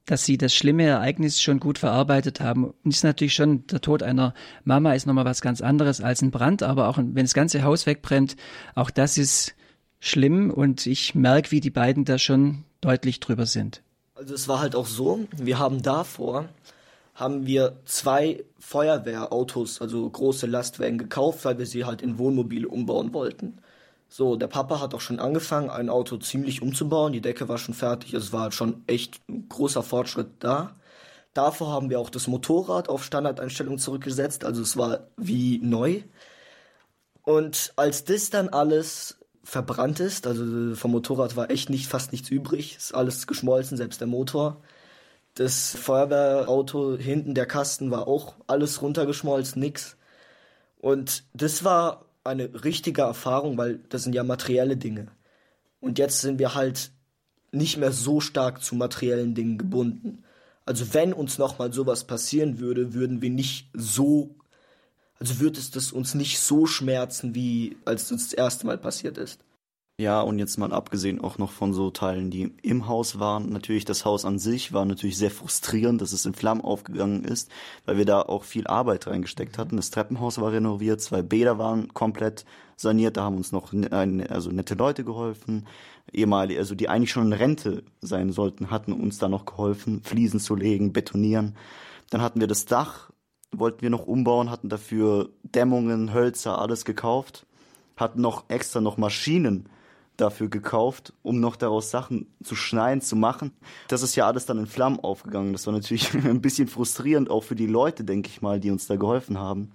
dass 0.07 0.25
Sie 0.25 0.37
das 0.37 0.55
schlimme 0.55 0.85
Ereignis 0.85 1.39
schon 1.41 1.59
gut 1.59 1.77
verarbeitet 1.77 2.39
haben. 2.39 2.65
Und 2.65 2.93
ist 2.93 3.03
natürlich 3.03 3.35
schon, 3.35 3.67
der 3.67 3.81
Tod 3.81 4.01
einer 4.01 4.33
Mama 4.63 4.93
ist 4.93 5.05
nochmal 5.05 5.25
was 5.25 5.41
ganz 5.41 5.61
anderes 5.61 6.01
als 6.01 6.21
ein 6.23 6.31
Brand, 6.31 6.63
aber 6.63 6.87
auch 6.87 6.97
wenn 6.97 7.15
das 7.15 7.35
ganze 7.35 7.63
Haus 7.63 7.85
wegbrennt, 7.85 8.35
auch 8.73 8.89
das 8.89 9.17
ist 9.17 9.53
schlimm 9.99 10.49
und 10.49 10.85
ich 10.87 11.13
merke, 11.13 11.51
wie 11.51 11.59
die 11.59 11.69
beiden 11.69 12.05
da 12.05 12.17
schon 12.17 12.63
deutlich 12.81 13.19
drüber 13.19 13.45
sind. 13.45 13.83
Also 14.15 14.33
es 14.33 14.47
war 14.47 14.61
halt 14.61 14.75
auch 14.75 14.87
so, 14.87 15.27
wir 15.35 15.59
haben 15.59 15.81
davor, 15.81 16.47
haben 17.13 17.45
wir 17.45 17.77
zwei 17.85 18.43
Feuerwehrautos, 18.59 19.81
also 19.81 20.09
große 20.09 20.47
Lastwagen 20.47 20.97
gekauft, 20.97 21.43
weil 21.43 21.59
wir 21.59 21.65
sie 21.65 21.83
halt 21.83 22.01
in 22.01 22.17
Wohnmobile 22.17 22.67
umbauen 22.67 23.13
wollten. 23.13 23.57
So, 24.09 24.35
der 24.35 24.47
Papa 24.47 24.79
hat 24.79 24.93
auch 24.93 25.01
schon 25.01 25.19
angefangen, 25.19 25.69
ein 25.69 25.89
Auto 25.89 26.17
ziemlich 26.17 26.61
umzubauen. 26.61 27.13
Die 27.13 27.21
Decke 27.21 27.49
war 27.49 27.57
schon 27.57 27.73
fertig. 27.73 28.13
Es 28.13 28.31
war 28.31 28.51
schon 28.51 28.83
echt 28.87 29.19
ein 29.27 29.49
großer 29.49 29.83
Fortschritt 29.83 30.29
da. 30.39 30.75
Davor 31.33 31.71
haben 31.71 31.89
wir 31.89 31.99
auch 31.99 32.09
das 32.09 32.27
Motorrad 32.27 32.89
auf 32.89 33.03
Standardeinstellung 33.03 33.77
zurückgesetzt. 33.77 34.45
Also 34.45 34.61
es 34.61 34.77
war 34.77 35.07
wie 35.17 35.59
neu. 35.59 36.03
Und 37.23 37.73
als 37.75 38.05
das 38.05 38.29
dann 38.29 38.49
alles 38.49 39.19
verbrannt 39.43 39.99
ist, 39.99 40.27
also 40.27 40.75
vom 40.75 40.91
Motorrad 40.91 41.35
war 41.35 41.51
echt 41.51 41.69
nicht, 41.69 41.87
fast 41.87 42.11
nichts 42.11 42.29
übrig, 42.29 42.77
ist 42.77 42.93
alles 42.93 43.27
geschmolzen, 43.27 43.77
selbst 43.77 43.99
der 44.01 44.07
Motor. 44.07 44.61
Das 45.35 45.75
Feuerwehrauto 45.75 46.97
hinten, 46.97 47.35
der 47.35 47.45
Kasten 47.45 47.91
war 47.91 48.07
auch 48.07 48.35
alles 48.47 48.81
runtergeschmolzen, 48.81 49.61
nix. 49.61 49.97
Und 50.79 51.23
das 51.33 51.63
war 51.63 52.06
eine 52.27 52.63
richtige 52.63 53.01
Erfahrung, 53.01 53.57
weil 53.57 53.79
das 53.89 54.03
sind 54.03 54.13
ja 54.13 54.23
materielle 54.23 54.77
Dinge. 54.77 55.07
Und 55.79 55.99
jetzt 55.99 56.21
sind 56.21 56.39
wir 56.39 56.55
halt 56.55 56.91
nicht 57.51 57.77
mehr 57.77 57.91
so 57.91 58.19
stark 58.19 58.63
zu 58.63 58.75
materiellen 58.75 59.35
Dingen 59.35 59.57
gebunden. 59.57 60.23
Also 60.65 60.93
wenn 60.93 61.13
uns 61.13 61.37
nochmal 61.37 61.71
sowas 61.71 62.05
passieren 62.05 62.59
würde, 62.59 62.93
würden 62.93 63.21
wir 63.21 63.29
nicht 63.29 63.69
so, 63.73 64.35
also 65.19 65.39
würde 65.39 65.59
es 65.59 65.71
das 65.71 65.91
uns 65.91 66.13
nicht 66.13 66.39
so 66.39 66.65
schmerzen, 66.65 67.35
wie 67.35 67.77
als 67.85 68.03
es 68.03 68.11
uns 68.11 68.23
das 68.29 68.33
erste 68.33 68.67
Mal 68.67 68.77
passiert 68.77 69.17
ist. 69.17 69.39
Ja, 69.99 70.21
und 70.21 70.37
jetzt 70.37 70.57
mal 70.57 70.71
abgesehen 70.73 71.19
auch 71.21 71.39
noch 71.39 71.49
von 71.49 71.73
so 71.73 71.89
Teilen, 71.89 72.29
die 72.29 72.53
im 72.61 72.87
Haus 72.87 73.17
waren. 73.17 73.49
Natürlich, 73.49 73.83
das 73.83 74.05
Haus 74.05 74.25
an 74.25 74.37
sich 74.37 74.71
war 74.71 74.85
natürlich 74.85 75.17
sehr 75.17 75.31
frustrierend, 75.31 76.01
dass 76.01 76.11
es 76.13 76.23
in 76.27 76.35
Flammen 76.35 76.61
aufgegangen 76.61 77.23
ist, 77.23 77.49
weil 77.85 77.97
wir 77.97 78.05
da 78.05 78.21
auch 78.21 78.43
viel 78.43 78.67
Arbeit 78.67 79.07
reingesteckt 79.07 79.57
hatten. 79.57 79.75
Das 79.75 79.89
Treppenhaus 79.89 80.39
war 80.39 80.51
renoviert, 80.51 81.01
zwei 81.01 81.23
Bäder 81.23 81.57
waren 81.57 81.91
komplett 81.95 82.45
saniert, 82.75 83.17
da 83.17 83.23
haben 83.23 83.37
uns 83.37 83.51
noch 83.51 83.73
ein, 83.73 84.27
also 84.27 84.51
nette 84.51 84.75
Leute 84.75 85.03
geholfen. 85.03 85.65
Ehemalige, 86.13 86.59
also 86.59 86.75
die 86.75 86.89
eigentlich 86.89 87.11
schon 87.11 87.25
in 87.25 87.33
Rente 87.33 87.81
sein 87.99 88.31
sollten, 88.31 88.69
hatten 88.69 88.93
uns 88.93 89.17
da 89.17 89.27
noch 89.27 89.45
geholfen, 89.45 90.03
Fliesen 90.03 90.39
zu 90.39 90.55
legen, 90.55 90.93
betonieren. 90.93 91.55
Dann 92.11 92.21
hatten 92.21 92.39
wir 92.39 92.47
das 92.47 92.65
Dach, 92.65 93.09
wollten 93.51 93.81
wir 93.81 93.89
noch 93.89 94.05
umbauen, 94.05 94.51
hatten 94.51 94.69
dafür 94.69 95.31
Dämmungen, 95.41 96.13
Hölzer, 96.13 96.61
alles 96.61 96.85
gekauft, 96.85 97.47
hatten 97.95 98.21
noch 98.21 98.47
extra 98.47 98.79
noch 98.79 98.97
Maschinen 98.97 99.67
dafür 100.17 100.49
gekauft, 100.49 101.13
um 101.23 101.39
noch 101.39 101.55
daraus 101.55 101.91
Sachen 101.91 102.27
zu 102.43 102.55
schneiden, 102.55 103.01
zu 103.01 103.15
machen. 103.15 103.51
Das 103.87 104.01
ist 104.01 104.15
ja 104.15 104.27
alles 104.27 104.45
dann 104.45 104.59
in 104.59 104.67
Flammen 104.67 104.99
aufgegangen. 104.99 105.53
Das 105.53 105.65
war 105.67 105.73
natürlich 105.73 106.13
ein 106.25 106.41
bisschen 106.41 106.67
frustrierend, 106.67 107.29
auch 107.29 107.43
für 107.43 107.55
die 107.55 107.67
Leute, 107.67 108.03
denke 108.03 108.29
ich 108.29 108.41
mal, 108.41 108.59
die 108.59 108.71
uns 108.71 108.87
da 108.87 108.95
geholfen 108.95 109.37
haben. 109.37 109.71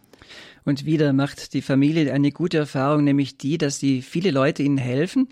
Und 0.64 0.84
wieder 0.84 1.12
macht 1.12 1.54
die 1.54 1.62
Familie 1.62 2.12
eine 2.12 2.30
gute 2.30 2.58
Erfahrung, 2.58 3.04
nämlich 3.04 3.38
die, 3.38 3.58
dass 3.58 3.78
die 3.78 4.02
viele 4.02 4.30
Leute 4.30 4.62
ihnen 4.62 4.78
helfen, 4.78 5.28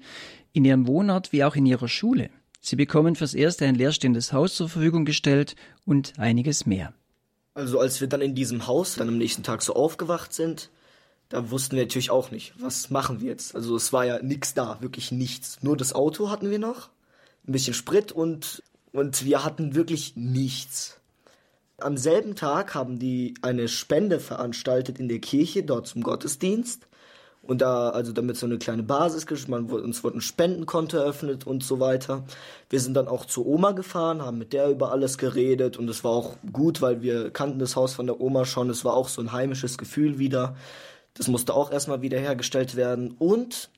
in 0.52 0.64
ihrem 0.64 0.86
Wohnort 0.86 1.32
wie 1.32 1.44
auch 1.44 1.54
in 1.54 1.66
ihrer 1.66 1.88
Schule. 1.88 2.30
Sie 2.60 2.76
bekommen 2.76 3.14
fürs 3.14 3.34
Erste 3.34 3.66
ein 3.66 3.74
leerstehendes 3.74 4.32
Haus 4.32 4.54
zur 4.54 4.68
Verfügung 4.68 5.04
gestellt 5.04 5.54
und 5.86 6.18
einiges 6.18 6.66
mehr. 6.66 6.92
Also 7.54 7.80
als 7.80 8.00
wir 8.00 8.08
dann 8.08 8.20
in 8.20 8.34
diesem 8.34 8.66
Haus 8.66 8.96
dann 8.96 9.08
am 9.08 9.18
nächsten 9.18 9.42
Tag 9.42 9.62
so 9.62 9.74
aufgewacht 9.74 10.32
sind, 10.32 10.70
da 11.30 11.50
wussten 11.50 11.76
wir 11.76 11.84
natürlich 11.84 12.10
auch 12.10 12.30
nicht, 12.30 12.52
was 12.58 12.90
machen 12.90 13.20
wir 13.20 13.28
jetzt. 13.28 13.54
Also 13.54 13.76
es 13.76 13.92
war 13.92 14.04
ja 14.04 14.20
nichts 14.20 14.52
da, 14.52 14.78
wirklich 14.80 15.12
nichts. 15.12 15.58
Nur 15.62 15.76
das 15.76 15.94
Auto 15.94 16.28
hatten 16.28 16.50
wir 16.50 16.58
noch, 16.58 16.90
ein 17.46 17.52
bisschen 17.52 17.72
Sprit 17.72 18.12
und, 18.12 18.62
und 18.92 19.24
wir 19.24 19.44
hatten 19.44 19.74
wirklich 19.74 20.16
nichts. 20.16 20.98
Am 21.78 21.96
selben 21.96 22.34
Tag 22.34 22.74
haben 22.74 22.98
die 22.98 23.34
eine 23.42 23.68
Spende 23.68 24.18
veranstaltet 24.20 24.98
in 24.98 25.08
der 25.08 25.20
Kirche, 25.20 25.62
dort 25.62 25.86
zum 25.86 26.02
Gottesdienst. 26.02 26.86
Und 27.42 27.62
da, 27.62 27.88
also 27.88 28.12
damit 28.12 28.36
so 28.36 28.44
eine 28.44 28.58
kleine 28.58 28.82
Basis, 28.82 29.48
man, 29.48 29.70
uns 29.70 30.04
wurde 30.04 30.18
ein 30.18 30.20
Spendenkonto 30.20 30.98
eröffnet 30.98 31.46
und 31.46 31.64
so 31.64 31.80
weiter. 31.80 32.24
Wir 32.68 32.80
sind 32.80 32.94
dann 32.94 33.08
auch 33.08 33.24
zur 33.24 33.46
Oma 33.46 33.72
gefahren, 33.72 34.20
haben 34.20 34.36
mit 34.36 34.52
der 34.52 34.68
über 34.68 34.92
alles 34.92 35.16
geredet 35.16 35.78
und 35.78 35.88
es 35.88 36.04
war 36.04 36.10
auch 36.10 36.36
gut, 36.52 36.82
weil 36.82 37.00
wir 37.00 37.30
kannten 37.30 37.58
das 37.58 37.76
Haus 37.76 37.94
von 37.94 38.06
der 38.06 38.20
Oma 38.20 38.44
schon. 38.44 38.68
Es 38.68 38.84
war 38.84 38.94
auch 38.94 39.08
so 39.08 39.22
ein 39.22 39.32
heimisches 39.32 39.78
Gefühl 39.78 40.18
wieder. 40.18 40.54
Das 41.14 41.28
musste 41.28 41.54
auch 41.54 41.70
erstmal 41.70 42.02
wiederhergestellt 42.02 42.76
werden. 42.76 43.14
Und 43.18 43.70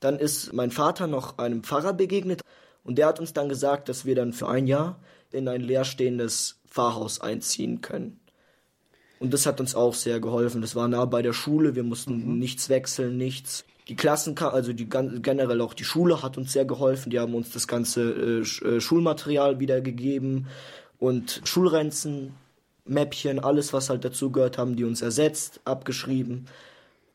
dann 0.00 0.18
ist 0.18 0.52
mein 0.52 0.70
Vater 0.70 1.06
noch 1.06 1.38
einem 1.38 1.62
Pfarrer 1.62 1.92
begegnet 1.92 2.42
und 2.84 2.98
der 2.98 3.06
hat 3.06 3.20
uns 3.20 3.32
dann 3.32 3.48
gesagt, 3.48 3.88
dass 3.88 4.04
wir 4.04 4.14
dann 4.14 4.32
für 4.32 4.48
ein 4.48 4.66
Jahr 4.66 4.98
in 5.30 5.48
ein 5.48 5.60
leerstehendes 5.60 6.60
Pfarrhaus 6.68 7.20
einziehen 7.20 7.80
können. 7.80 8.20
Und 9.18 9.34
das 9.34 9.46
hat 9.46 9.60
uns 9.60 9.74
auch 9.74 9.94
sehr 9.94 10.20
geholfen. 10.20 10.60
Das 10.60 10.76
war 10.76 10.86
nah 10.86 11.04
bei 11.04 11.22
der 11.22 11.32
Schule, 11.32 11.74
wir 11.74 11.82
mussten 11.82 12.32
mhm. 12.32 12.38
nichts 12.38 12.68
wechseln, 12.68 13.16
nichts. 13.16 13.64
Die 13.88 13.96
Klassen, 13.96 14.38
also 14.38 14.72
die 14.72 14.88
generell 14.88 15.60
auch 15.60 15.74
die 15.74 15.84
Schule 15.84 16.22
hat 16.22 16.38
uns 16.38 16.52
sehr 16.52 16.64
geholfen. 16.64 17.10
Die 17.10 17.18
haben 17.18 17.34
uns 17.34 17.50
das 17.50 17.66
ganze 17.66 18.02
äh, 18.02 18.66
äh 18.66 18.80
Schulmaterial 18.80 19.60
wiedergegeben 19.60 20.46
und 20.98 21.40
Schulrenzen, 21.44 22.34
Mäppchen, 22.84 23.38
alles 23.38 23.72
was 23.72 23.90
halt 23.90 24.04
dazu 24.04 24.30
gehört, 24.30 24.58
haben 24.58 24.76
die 24.76 24.84
uns 24.84 25.02
ersetzt, 25.02 25.60
abgeschrieben. 25.64 26.46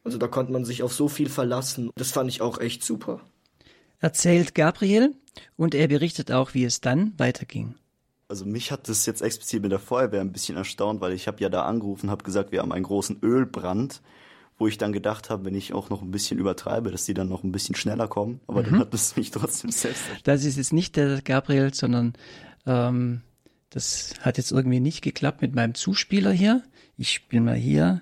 Also 0.03 0.17
da 0.17 0.27
konnte 0.27 0.51
man 0.51 0.65
sich 0.65 0.83
auf 0.83 0.93
so 0.93 1.07
viel 1.07 1.29
verlassen. 1.29 1.91
Das 1.95 2.11
fand 2.11 2.29
ich 2.29 2.41
auch 2.41 2.59
echt 2.59 2.83
super. 2.83 3.21
Erzählt 3.99 4.53
Gabriel 4.53 5.15
und 5.55 5.73
er 5.73 5.87
berichtet 5.87 6.31
auch, 6.31 6.53
wie 6.53 6.65
es 6.65 6.81
dann 6.81 7.13
weiterging. 7.17 7.75
Also 8.27 8.45
mich 8.45 8.71
hat 8.71 8.89
das 8.89 9.05
jetzt 9.05 9.21
explizit 9.21 9.61
mit 9.61 9.71
der 9.71 9.79
Feuerwehr 9.79 10.21
ein 10.21 10.31
bisschen 10.31 10.57
erstaunt, 10.57 11.01
weil 11.01 11.13
ich 11.13 11.27
habe 11.27 11.39
ja 11.39 11.49
da 11.49 11.63
angerufen, 11.63 12.09
habe 12.09 12.23
gesagt, 12.23 12.51
wir 12.51 12.61
haben 12.61 12.71
einen 12.71 12.83
großen 12.83 13.19
Ölbrand, 13.21 14.01
wo 14.57 14.67
ich 14.67 14.77
dann 14.77 14.91
gedacht 14.91 15.29
habe, 15.29 15.45
wenn 15.45 15.55
ich 15.55 15.73
auch 15.73 15.89
noch 15.89 16.01
ein 16.01 16.11
bisschen 16.11 16.37
übertreibe, 16.37 16.91
dass 16.91 17.05
die 17.05 17.13
dann 17.13 17.29
noch 17.29 17.43
ein 17.43 17.51
bisschen 17.51 17.75
schneller 17.75 18.07
kommen. 18.07 18.41
Aber 18.47 18.61
mhm. 18.61 18.65
dann 18.65 18.79
hat 18.79 18.93
es 18.93 19.15
mich 19.15 19.31
trotzdem 19.31 19.71
selbst. 19.71 20.03
Das 20.23 20.43
ist 20.43 20.57
jetzt 20.57 20.73
nicht 20.73 20.95
der 20.95 21.21
Gabriel, 21.21 21.73
sondern 21.73 22.13
ähm, 22.65 23.21
das 23.69 24.15
hat 24.21 24.37
jetzt 24.37 24.51
irgendwie 24.51 24.79
nicht 24.79 25.01
geklappt 25.01 25.41
mit 25.41 25.55
meinem 25.55 25.75
Zuspieler 25.75 26.31
hier. 26.31 26.63
Ich 26.97 27.11
spiele 27.13 27.41
mal 27.41 27.55
hier. 27.55 28.01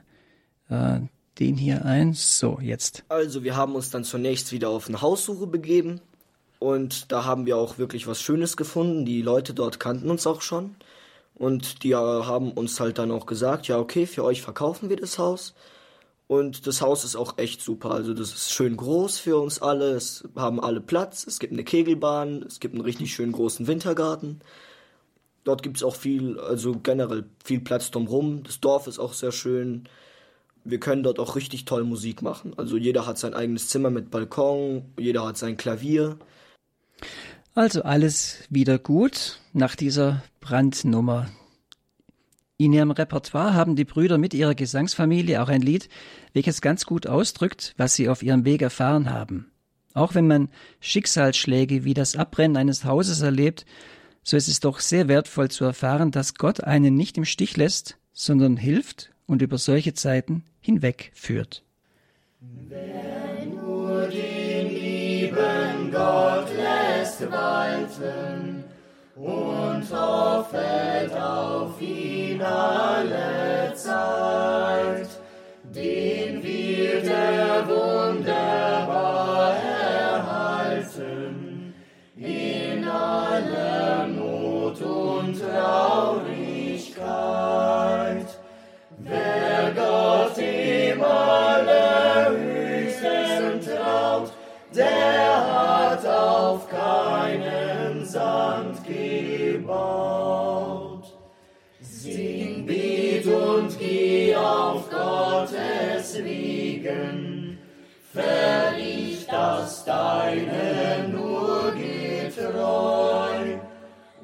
Äh, 0.69 1.01
den 1.39 1.57
hier 1.57 1.85
ein. 1.85 2.13
So, 2.13 2.59
jetzt. 2.61 3.03
Also, 3.09 3.43
wir 3.43 3.55
haben 3.55 3.75
uns 3.75 3.89
dann 3.89 4.03
zunächst 4.03 4.51
wieder 4.51 4.69
auf 4.69 4.87
eine 4.87 5.01
Haussuche 5.01 5.47
begeben. 5.47 6.01
Und 6.59 7.11
da 7.11 7.25
haben 7.25 7.45
wir 7.47 7.57
auch 7.57 7.79
wirklich 7.79 8.05
was 8.05 8.21
Schönes 8.21 8.55
gefunden. 8.55 9.05
Die 9.05 9.21
Leute 9.23 9.53
dort 9.53 9.79
kannten 9.79 10.11
uns 10.11 10.27
auch 10.27 10.41
schon. 10.41 10.75
Und 11.33 11.83
die 11.83 11.95
haben 11.95 12.51
uns 12.51 12.79
halt 12.79 12.99
dann 12.99 13.11
auch 13.11 13.25
gesagt, 13.25 13.67
ja, 13.67 13.79
okay, 13.79 14.05
für 14.05 14.23
euch 14.23 14.43
verkaufen 14.43 14.89
wir 14.89 14.97
das 14.97 15.17
Haus. 15.17 15.55
Und 16.27 16.67
das 16.67 16.81
Haus 16.81 17.03
ist 17.03 17.15
auch 17.15 17.39
echt 17.39 17.61
super. 17.61 17.91
Also 17.91 18.13
das 18.13 18.31
ist 18.31 18.53
schön 18.53 18.77
groß 18.77 19.17
für 19.17 19.37
uns 19.37 19.61
alle. 19.61 19.91
Es 19.91 20.23
haben 20.35 20.59
alle 20.61 20.79
Platz. 20.79 21.25
Es 21.25 21.39
gibt 21.39 21.51
eine 21.51 21.63
Kegelbahn. 21.63 22.43
Es 22.43 22.59
gibt 22.59 22.75
einen 22.75 22.83
richtig 22.83 23.11
schönen 23.13 23.31
großen 23.31 23.65
Wintergarten. 23.65 24.39
Dort 25.43 25.63
gibt 25.63 25.77
es 25.77 25.83
auch 25.83 25.95
viel, 25.95 26.39
also 26.39 26.77
generell 26.77 27.25
viel 27.43 27.59
Platz 27.59 27.89
drumherum. 27.89 28.43
Das 28.43 28.59
Dorf 28.59 28.85
ist 28.85 28.99
auch 28.99 29.13
sehr 29.13 29.31
schön 29.31 29.89
wir 30.63 30.79
können 30.79 31.03
dort 31.03 31.19
auch 31.19 31.35
richtig 31.35 31.65
toll 31.65 31.83
Musik 31.83 32.21
machen. 32.21 32.53
Also 32.57 32.77
jeder 32.77 33.05
hat 33.07 33.17
sein 33.17 33.33
eigenes 33.33 33.67
Zimmer 33.69 33.89
mit 33.89 34.11
Balkon, 34.11 34.85
jeder 34.97 35.25
hat 35.25 35.37
sein 35.37 35.57
Klavier. 35.57 36.17
Also 37.55 37.83
alles 37.83 38.43
wieder 38.49 38.79
gut 38.79 39.39
nach 39.53 39.75
dieser 39.75 40.23
Brandnummer. 40.39 41.29
In 42.57 42.73
ihrem 42.73 42.91
Repertoire 42.91 43.55
haben 43.55 43.75
die 43.75 43.85
Brüder 43.85 44.19
mit 44.19 44.33
ihrer 44.33 44.53
Gesangsfamilie 44.53 45.41
auch 45.41 45.49
ein 45.49 45.61
Lied, 45.61 45.89
welches 46.33 46.61
ganz 46.61 46.85
gut 46.85 47.07
ausdrückt, 47.07 47.73
was 47.77 47.95
sie 47.95 48.07
auf 48.07 48.21
ihrem 48.21 48.45
Weg 48.45 48.61
erfahren 48.61 49.09
haben. 49.09 49.51
Auch 49.93 50.13
wenn 50.13 50.27
man 50.27 50.49
Schicksalsschläge 50.79 51.83
wie 51.83 51.93
das 51.93 52.15
Abbrennen 52.15 52.57
eines 52.57 52.85
Hauses 52.85 53.21
erlebt, 53.21 53.65
so 54.23 54.37
ist 54.37 54.47
es 54.47 54.59
doch 54.59 54.79
sehr 54.79 55.07
wertvoll 55.07 55.49
zu 55.49 55.65
erfahren, 55.65 56.11
dass 56.11 56.35
Gott 56.35 56.63
einen 56.63 56.95
nicht 56.95 57.17
im 57.17 57.25
Stich 57.25 57.57
lässt, 57.57 57.97
sondern 58.13 58.55
hilft 58.55 59.11
und 59.25 59.41
über 59.41 59.57
solche 59.57 59.93
Zeiten 59.93 60.43
hinwegführt. 60.61 61.63
Den 64.11 64.69
lieben 64.69 65.91
Gott 65.91 66.47
lässt 66.55 67.21
walten 67.31 68.63
und 69.15 69.83
hoffet 69.91 71.13
auf 71.15 71.79
ihn 71.81 72.41
alle 72.41 73.73
Zeit, 73.75 75.09
den 75.63 76.41
wird 76.43 77.05
er 77.05 77.67
wunderbar 77.67 79.20
Wegen, 106.23 107.57
verricht 108.13 109.31
das 109.31 109.85
Deine 109.85 111.07
nur 111.09 111.71
getreu 111.71 113.57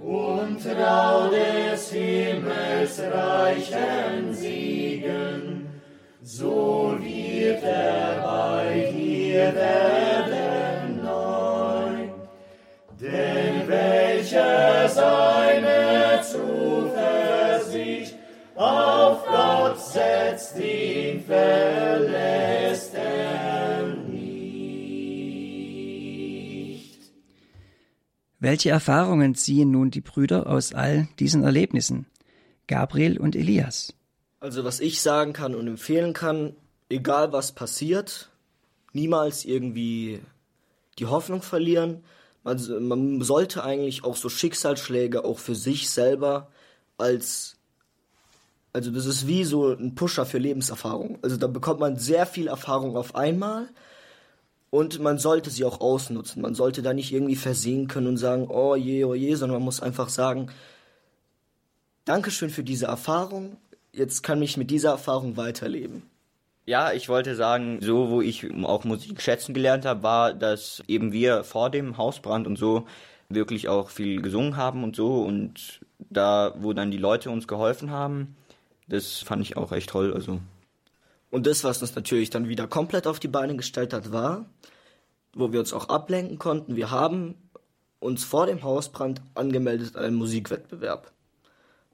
und 0.04 0.62
trau 0.62 1.30
des 1.30 1.92
Himmels 1.92 3.02
reichen 3.12 4.34
Siegen, 4.34 5.68
so 6.22 6.98
wird 7.00 7.64
er 7.64 8.22
bei 8.24 8.92
dir 8.92 9.54
werden 9.56 11.02
neu. 11.04 12.10
Denn 13.00 13.68
welcher 13.68 14.90
seine 14.90 15.47
Welche 28.40 28.70
Erfahrungen 28.70 29.34
ziehen 29.34 29.72
nun 29.72 29.90
die 29.90 30.02
Brüder 30.02 30.48
aus 30.48 30.74
all 30.74 31.08
diesen 31.20 31.44
Erlebnissen? 31.44 32.06
Gabriel 32.68 33.18
und 33.18 33.36
Elias. 33.36 33.94
Also 34.40 34.64
was 34.64 34.80
ich 34.80 35.02
sagen 35.02 35.34
kann 35.34 35.56
und 35.56 35.68
empfehlen 35.68 36.14
kann, 36.14 36.56
egal 36.90 37.32
was 37.34 37.54
passiert, 37.54 38.30
niemals 38.94 39.46
irgendwie 39.46 40.20
die 41.00 41.08
Hoffnung 41.08 41.42
verlieren. 41.42 42.04
Man, 42.44 42.88
man 42.88 43.22
sollte 43.22 43.64
eigentlich 43.64 44.04
auch 44.04 44.16
so 44.16 44.30
Schicksalsschläge 44.30 45.26
auch 45.26 45.40
für 45.40 45.56
sich 45.56 45.90
selber 45.90 46.50
als 46.98 47.58
also 48.74 48.92
das 48.92 49.08
ist 49.08 49.26
wie 49.26 49.44
so 49.44 49.72
ein 49.72 49.96
Pusher 49.96 50.28
für 50.28 50.38
Lebenserfahrung. 50.38 51.18
Also 51.24 51.36
da 51.36 51.48
bekommt 51.48 51.80
man 51.80 51.98
sehr 51.98 52.28
viel 52.28 52.48
Erfahrung 52.48 52.96
auf 52.96 53.16
einmal 53.16 53.70
und 54.70 55.00
man 55.00 55.18
sollte 55.18 55.50
sie 55.50 55.64
auch 55.64 55.80
ausnutzen. 55.80 56.42
Man 56.42 56.56
sollte 56.56 56.82
da 56.82 56.94
nicht 56.94 57.14
irgendwie 57.14 57.36
versehen 57.36 57.88
können 57.88 58.08
und 58.08 58.18
sagen, 58.18 58.48
oh 58.50 58.76
je, 58.76 59.04
oh 59.06 59.14
je, 59.14 59.36
sondern 59.36 59.60
man 59.60 59.66
muss 59.66 59.82
einfach 59.82 60.10
sagen, 60.10 60.50
Dankeschön 62.06 62.50
für 62.50 62.64
diese 62.64 62.86
Erfahrung. 62.86 63.58
Jetzt 63.92 64.24
kann 64.24 64.42
ich 64.42 64.56
mit 64.56 64.72
dieser 64.72 64.92
Erfahrung 64.92 65.36
weiterleben. 65.36 66.04
Ja, 66.66 66.92
ich 66.92 67.10
wollte 67.10 67.36
sagen, 67.36 67.80
so 67.82 68.10
wo 68.10 68.22
ich 68.22 68.46
auch 68.64 68.84
Musik 68.84 69.22
schätzen 69.22 69.54
gelernt 69.54 69.86
habe, 69.86 70.04
war, 70.04 70.34
dass 70.34 70.84
eben 70.88 71.12
wir 71.12 71.44
vor 71.44 71.70
dem 71.70 71.98
Hausbrand 71.98 72.46
und 72.46 72.58
so 72.58 72.86
wirklich 73.30 73.68
auch 73.68 73.90
viel 73.90 74.22
gesungen 74.22 74.58
haben 74.58 74.84
und 74.84 74.96
so 74.96 75.22
und 75.22 75.82
da, 76.00 76.54
wo 76.58 76.74
dann 76.74 76.92
die 76.92 76.98
Leute 76.98 77.30
uns 77.30 77.48
geholfen 77.48 77.92
haben, 77.92 78.36
das 78.88 79.20
fand 79.20 79.42
ich 79.42 79.58
auch 79.58 79.72
echt 79.72 79.90
toll. 79.90 80.14
Also 80.14 80.40
Und 81.30 81.46
das, 81.46 81.64
was 81.64 81.82
uns 81.82 81.96
natürlich 81.96 82.30
dann 82.30 82.48
wieder 82.48 82.68
komplett 82.68 83.08
auf 83.08 83.20
die 83.20 83.28
Beine 83.28 83.56
gestellt 83.56 83.94
hat, 83.94 84.12
war, 84.12 84.46
wo 85.34 85.52
wir 85.52 85.60
uns 85.60 85.74
auch 85.74 85.90
ablenken 85.90 86.40
konnten. 86.40 86.76
Wir 86.76 86.92
haben 86.92 87.36
uns 88.00 88.24
vor 88.24 88.46
dem 88.46 88.64
Hausbrand 88.64 89.22
angemeldet 89.34 89.96
an 89.96 90.06
einen 90.06 90.16
Musikwettbewerb. 90.16 91.12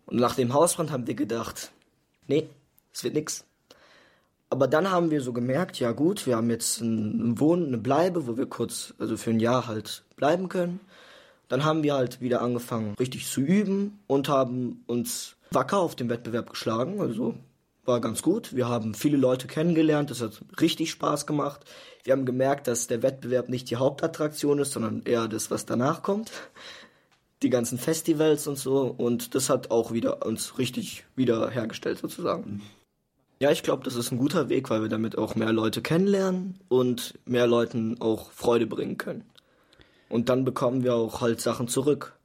Und 0.06 0.20
nach 0.20 0.36
dem 0.36 0.54
Hausbrand 0.54 0.92
haben 0.92 1.08
wir 1.08 1.16
gedacht, 1.16 1.72
nee, 2.28 2.48
es 2.94 3.04
wird 3.04 3.16
nix. 3.16 3.46
Aber 4.50 4.68
dann 4.68 4.92
haben 4.92 5.10
wir 5.10 5.22
so 5.22 5.34
gemerkt, 5.34 5.80
ja 5.80 5.94
gut, 5.94 6.28
wir 6.28 6.36
haben 6.36 6.52
jetzt 6.52 6.80
ein 6.80 7.40
Wohnen, 7.40 7.68
eine 7.68 7.80
Bleibe, 7.80 8.28
wo 8.28 8.38
wir 8.38 8.46
kurz, 8.46 8.94
also 9.00 9.18
für 9.18 9.32
ein 9.32 9.40
Jahr 9.40 9.68
halt 9.68 10.04
bleiben 10.16 10.48
können. 10.48 10.80
Dann 11.48 11.64
haben 11.64 11.82
wir 11.82 11.96
halt 11.96 12.22
wieder 12.22 12.42
angefangen, 12.42 12.94
richtig 13.00 13.28
zu 13.28 13.42
üben 13.42 14.00
und 14.06 14.30
haben 14.30 14.84
uns 14.86 15.36
wacker 15.50 15.80
auf 15.80 15.96
dem 15.96 16.10
Wettbewerb 16.10 16.52
geschlagen. 16.52 17.02
Also 17.02 17.36
war 17.86 18.00
ganz 18.02 18.22
gut. 18.22 18.56
Wir 18.56 18.68
haben 18.68 18.94
viele 18.94 19.18
Leute 19.18 19.48
kennengelernt. 19.48 20.10
Das 20.10 20.22
hat 20.22 20.42
richtig 20.60 20.92
Spaß 20.92 21.26
gemacht. 21.26 21.62
Wir 22.04 22.14
haben 22.14 22.26
gemerkt, 22.26 22.68
dass 22.68 22.88
der 22.88 23.04
Wettbewerb 23.04 23.50
nicht 23.50 23.70
die 23.70 23.78
Hauptattraktion 23.78 24.60
ist, 24.60 24.72
sondern 24.72 25.04
eher 25.04 25.28
das, 25.28 25.52
was 25.52 25.66
danach 25.66 26.04
kommt. 26.04 26.32
Die 27.42 27.50
ganzen 27.50 27.78
Festivals 27.78 28.48
und 28.48 28.58
so. 28.58 28.84
Und 28.86 29.36
das 29.36 29.50
hat 29.50 29.72
auch 29.72 29.92
wieder 29.92 30.26
uns 30.26 30.58
richtig 30.58 31.06
wieder 31.16 31.50
hergestellt 31.50 32.00
sozusagen. 32.00 32.62
Ja, 33.40 33.52
ich 33.52 33.64
glaube, 33.64 33.84
das 33.84 33.96
ist 33.96 34.12
ein 34.12 34.18
guter 34.18 34.48
Weg, 34.48 34.70
weil 34.70 34.82
wir 34.82 34.90
damit 34.90 35.18
auch 35.18 35.36
mehr 35.36 35.52
Leute 35.52 35.82
kennenlernen 35.82 36.60
und 36.70 37.20
mehr 37.26 37.48
Leuten 37.48 38.00
auch 38.00 38.32
Freude 38.32 38.68
bringen 38.68 38.98
können. 38.98 39.26
Und 40.08 40.30
dann 40.30 40.46
bekommen 40.46 40.84
wir 40.84 40.96
auch 40.96 41.20
halt 41.20 41.42
Sachen 41.42 41.68
zurück. 41.68 42.18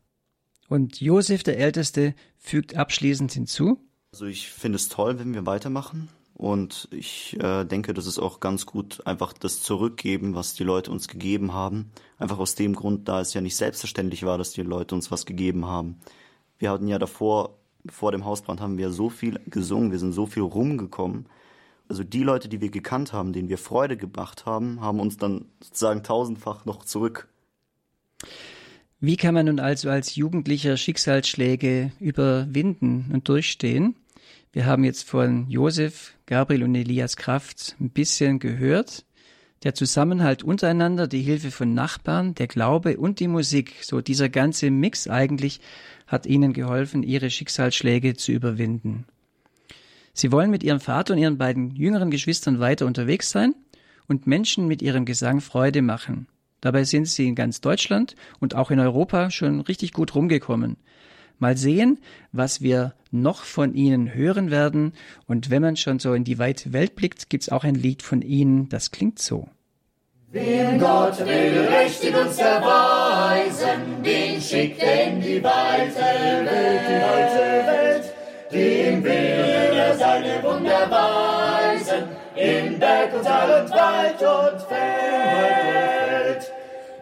Und 0.69 1.01
Josef, 1.01 1.43
der 1.43 1.59
Älteste, 1.59 2.15
fügt 2.37 2.77
abschließend 2.77 3.33
hinzu. 3.33 3.81
Also 4.13 4.27
ich 4.27 4.51
finde 4.51 4.77
es 4.77 4.89
toll, 4.89 5.19
wenn 5.19 5.35
wir 5.35 5.47
weitermachen. 5.47 6.09
Und 6.35 6.89
ich 6.93 7.37
äh, 7.41 7.65
denke, 7.65 7.93
das 7.95 8.07
ist 8.07 8.21
auch 8.21 8.39
ganz 8.39 8.65
gut, 8.65 9.05
einfach 9.07 9.33
das 9.33 9.61
zurückgeben, 9.61 10.37
was 10.37 10.55
die 10.55 10.63
Leute 10.63 10.93
uns 10.93 11.09
gegeben 11.09 11.53
haben. 11.53 11.91
Einfach 12.17 12.39
aus 12.39 12.55
dem 12.55 12.75
Grund, 12.75 13.09
da 13.09 13.21
es 13.21 13.35
ja 13.35 13.41
nicht 13.41 13.57
selbstverständlich 13.57 14.25
war, 14.25 14.39
dass 14.39 14.53
die 14.53 14.63
Leute 14.63 14.95
uns 14.95 15.11
was 15.11 15.27
gegeben 15.27 15.67
haben. 15.67 15.99
Wir 16.59 16.71
hatten 16.71 16.87
ja 16.87 16.99
davor, 17.01 17.59
vor 17.89 18.13
dem 18.13 18.25
Hausbrand, 18.25 18.61
haben 18.61 18.79
wir 18.79 18.93
so 18.93 19.11
viel 19.11 19.41
gesungen, 19.47 19.91
wir 19.91 19.99
sind 19.99 20.13
so 20.13 20.27
viel 20.27 20.45
rumgekommen. 20.45 21.27
Also 21.89 22.05
die 22.05 22.23
Leute, 22.23 22.49
die 22.49 22.61
wir 22.61 22.71
gekannt 22.71 23.13
haben, 23.13 23.33
denen 23.33 23.49
wir 23.49 23.59
Freude 23.59 23.97
gemacht 23.97 24.47
haben, 24.47 24.81
haben 24.81 25.01
uns 25.01 25.17
dann 25.17 25.47
sozusagen 25.61 26.05
tausendfach 26.05 26.65
noch 26.67 26.85
zurück. 26.85 27.29
Wie 29.01 29.17
kann 29.17 29.35
man 29.35 29.47
nun 29.47 29.61
also 29.61 29.91
als 29.91 30.17
Jugendlicher 30.17 30.77
Schicksalsschläge 30.77 31.93
überwinden 32.01 33.11
und 33.13 33.29
durchstehen? 33.29 33.95
Wir 34.53 34.67
haben 34.67 34.83
jetzt 34.83 35.09
von 35.09 35.49
Josef, 35.49 36.15
Gabriel 36.27 36.65
und 36.65 36.75
Elias 36.75 37.17
Kraft 37.17 37.77
ein 37.79 37.91
bisschen 37.91 38.41
gehört. 38.41 39.05
Der 39.63 39.75
Zusammenhalt 39.75 40.43
untereinander, 40.43 41.07
die 41.07 41.21
Hilfe 41.21 41.53
von 41.53 41.75
Nachbarn, 41.75 42.35
der 42.35 42.49
Glaube 42.49 42.97
und 42.97 43.21
die 43.21 43.29
Musik, 43.29 43.75
so 43.83 44.01
dieser 44.01 44.29
ganze 44.29 44.69
Mix 44.73 45.07
eigentlich, 45.07 45.61
hat 46.09 46.27
ihnen 46.27 46.53
geholfen, 46.53 47.05
ihre 47.05 47.31
Schicksalsschläge 47.31 48.17
zu 48.17 48.33
überwinden. 48.33 49.05
Sie 50.13 50.33
wollen 50.33 50.51
mit 50.51 50.65
ihrem 50.65 50.81
Vater 50.81 51.15
und 51.15 51.21
ihren 51.21 51.39
beiden 51.39 51.71
jüngeren 51.77 52.11
Geschwistern 52.11 52.59
weiter 52.59 52.85
unterwegs 52.85 53.31
sein 53.31 53.55
und 54.09 54.27
Menschen 54.27 54.67
mit 54.67 54.83
ihrem 54.83 55.05
Gesang 55.05 55.41
Freude 55.41 55.83
machen. 55.83 56.27
Dabei 56.61 56.85
sind 56.85 57.07
sie 57.07 57.29
in 57.29 57.35
ganz 57.35 57.61
Deutschland 57.61 58.17
und 58.41 58.55
auch 58.55 58.71
in 58.71 58.81
Europa 58.81 59.31
schon 59.31 59.61
richtig 59.61 59.93
gut 59.93 60.15
rumgekommen. 60.15 60.77
Mal 61.39 61.57
sehen, 61.57 61.99
was 62.33 62.63
wir 62.63 62.95
noch 63.13 63.45
von 63.45 63.75
ihnen 63.75 64.13
hören 64.13 64.51
werden. 64.51 64.93
Und 65.27 65.51
wenn 65.51 65.63
man 65.63 65.77
schon 65.77 65.99
so 66.01 66.15
in 66.15 66.25
die 66.25 66.39
weite 66.39 66.73
Welt 66.73 66.97
blickt, 66.97 67.31
gibt's 67.31 67.49
auch 67.49 67.65
ein 67.65 67.77
Lied 67.77 68.03
von 68.03 68.23
ihnen, 68.23 68.69
das 68.69 68.91
klingt 68.91 69.21
so. 69.21 69.49
Wem 70.31 70.79
Gott 70.79 71.19
will 71.21 71.69
richtig 71.69 72.15
uns 72.15 72.37
erweisen, 72.39 74.03
den 74.05 74.41
schickt 74.43 74.83
in 74.83 75.23
die 75.23 75.43
weite 75.43 75.95
Welt, 76.45 76.81
die 76.87 77.03
weite 77.03 77.67
Welt. 77.67 78.15
Dem 78.53 79.05
will 79.05 79.13
er 79.13 79.97
seine 79.97 80.43
Wunder 80.43 80.91
weisen, 80.91 82.05
in 82.35 82.79
Berg 82.79 83.15
und 83.15 83.25
Tal 83.25 83.63
und 83.63 83.71
Wald 83.71 84.21
und 84.21 84.61
Feld. 84.69 85.68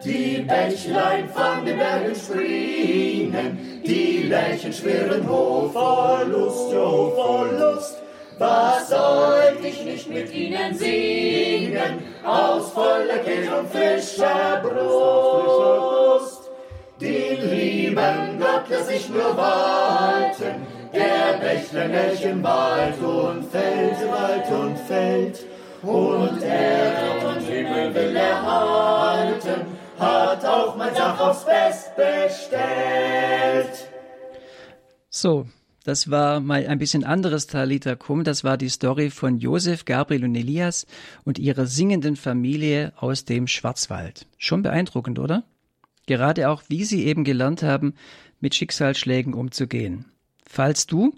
Die 0.07 0.41
Bächlein 0.47 1.27
von 1.27 1.65
den 1.65 1.77
Bergen 1.77 2.15
springen, 2.15 3.81
die 3.85 4.23
Lerchen 4.29 4.71
schwirren 4.71 5.27
hoch 5.27 5.69
vor 5.73 6.21
Lust, 6.25 6.71
jo, 6.71 7.11
vor 7.13 7.45
Lust. 7.51 7.97
Was 8.37 8.87
sollte 8.87 9.67
ich 9.67 9.83
nicht 9.83 10.09
mit 10.09 10.33
ihnen 10.33 10.73
singen, 10.73 12.03
aus 12.23 12.71
voller 12.71 13.17
Kehle 13.17 13.59
und 13.59 13.69
frischer 13.69 14.61
Brust? 14.63 16.43
Den 17.01 17.49
lieben 17.49 18.39
Gott 18.39 18.63
lass 18.69 18.89
ich 18.89 19.09
nur 19.09 19.35
walten, 19.35 20.65
der 20.93 21.37
Bächlein 21.41 21.91
Lerchen 21.91 22.41
Wald 22.41 22.97
und 23.01 23.43
Feld, 23.51 23.97
Wald 24.09 24.51
und 24.51 24.79
Feld. 24.87 25.45
Und 25.83 26.41
Erde 26.41 27.27
und 27.27 27.41
Himmel 27.41 27.93
will 27.93 28.15
erhalten, 28.15 29.76
hat 29.99 30.45
auch 30.45 30.75
mein 30.75 30.93
Sach 30.95 31.19
aufs 31.19 31.45
Best 31.45 31.95
bestellt. 31.95 33.87
So, 35.09 35.47
das 35.83 36.11
war 36.11 36.41
mal 36.41 36.67
ein 36.67 36.79
bisschen 36.79 37.03
anderes 37.03 37.47
Talita 37.47 37.95
Kum. 37.95 38.23
Das 38.23 38.43
war 38.43 38.57
die 38.57 38.69
Story 38.69 39.09
von 39.09 39.37
Josef, 39.37 39.85
Gabriel 39.85 40.25
und 40.25 40.35
Elias 40.35 40.85
und 41.23 41.39
ihrer 41.39 41.65
singenden 41.65 42.15
Familie 42.15 42.93
aus 42.97 43.25
dem 43.25 43.47
Schwarzwald. 43.47 44.27
Schon 44.37 44.63
beeindruckend, 44.63 45.17
oder? 45.17 45.43
Gerade 46.05 46.49
auch, 46.49 46.63
wie 46.67 46.83
sie 46.83 47.05
eben 47.05 47.23
gelernt 47.23 47.63
haben, 47.63 47.93
mit 48.39 48.53
Schicksalsschlägen 48.53 49.33
umzugehen. 49.33 50.05
Falls 50.45 50.87
du 50.87 51.15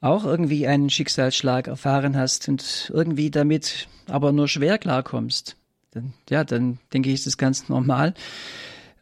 auch 0.00 0.24
irgendwie 0.24 0.66
einen 0.66 0.88
Schicksalsschlag 0.88 1.66
erfahren 1.66 2.16
hast 2.16 2.48
und 2.48 2.90
irgendwie 2.94 3.30
damit 3.30 3.88
aber 4.08 4.32
nur 4.32 4.48
schwer 4.48 4.78
klarkommst, 4.78 5.56
dann, 5.92 6.12
ja, 6.28 6.44
dann 6.44 6.78
denke 6.92 7.08
ich, 7.08 7.16
ist 7.16 7.26
das 7.26 7.38
ganz 7.38 7.68
normal. 7.68 8.14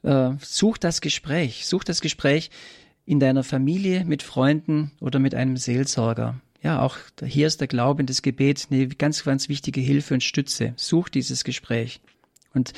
Äh, 0.03 0.31
such 0.40 0.79
das 0.79 1.01
Gespräch, 1.01 1.66
such 1.66 1.85
das 1.85 2.01
Gespräch 2.01 2.51
in 3.05 3.20
deiner 3.20 3.44
Familie, 3.44 4.05
mit 4.05 4.22
Freunden 4.22 4.92
oder 5.01 5.18
mit 5.18 5.35
einem 5.35 5.57
Seelsorger. 5.57 6.40
Ja, 6.62 6.83
auch 6.83 6.96
hier 7.24 7.46
ist 7.46 7.61
der 7.61 7.68
Glaube 7.68 8.03
und 8.03 8.11
das 8.11 8.22
Gebet 8.22 8.68
eine 8.70 8.88
ganz, 8.88 9.24
ganz 9.24 9.48
wichtige 9.48 9.81
Hilfe 9.81 10.14
und 10.14 10.24
Stütze. 10.24 10.72
Such 10.77 11.09
dieses 11.09 11.44
Gespräch. 11.44 12.01
Und 12.53 12.72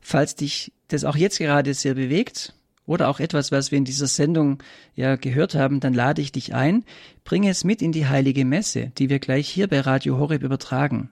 falls 0.00 0.34
dich 0.34 0.72
das 0.88 1.04
auch 1.04 1.16
jetzt 1.16 1.38
gerade 1.38 1.72
sehr 1.74 1.94
bewegt 1.94 2.54
oder 2.86 3.08
auch 3.08 3.20
etwas, 3.20 3.52
was 3.52 3.70
wir 3.70 3.78
in 3.78 3.84
dieser 3.84 4.08
Sendung 4.08 4.62
ja 4.96 5.16
gehört 5.16 5.54
haben, 5.54 5.80
dann 5.80 5.94
lade 5.94 6.20
ich 6.20 6.32
dich 6.32 6.54
ein, 6.54 6.84
bringe 7.24 7.50
es 7.50 7.62
mit 7.62 7.82
in 7.82 7.92
die 7.92 8.06
heilige 8.06 8.44
Messe, 8.44 8.90
die 8.98 9.08
wir 9.08 9.20
gleich 9.20 9.48
hier 9.48 9.68
bei 9.68 9.80
Radio 9.80 10.18
Horeb 10.18 10.42
übertragen. 10.42 11.10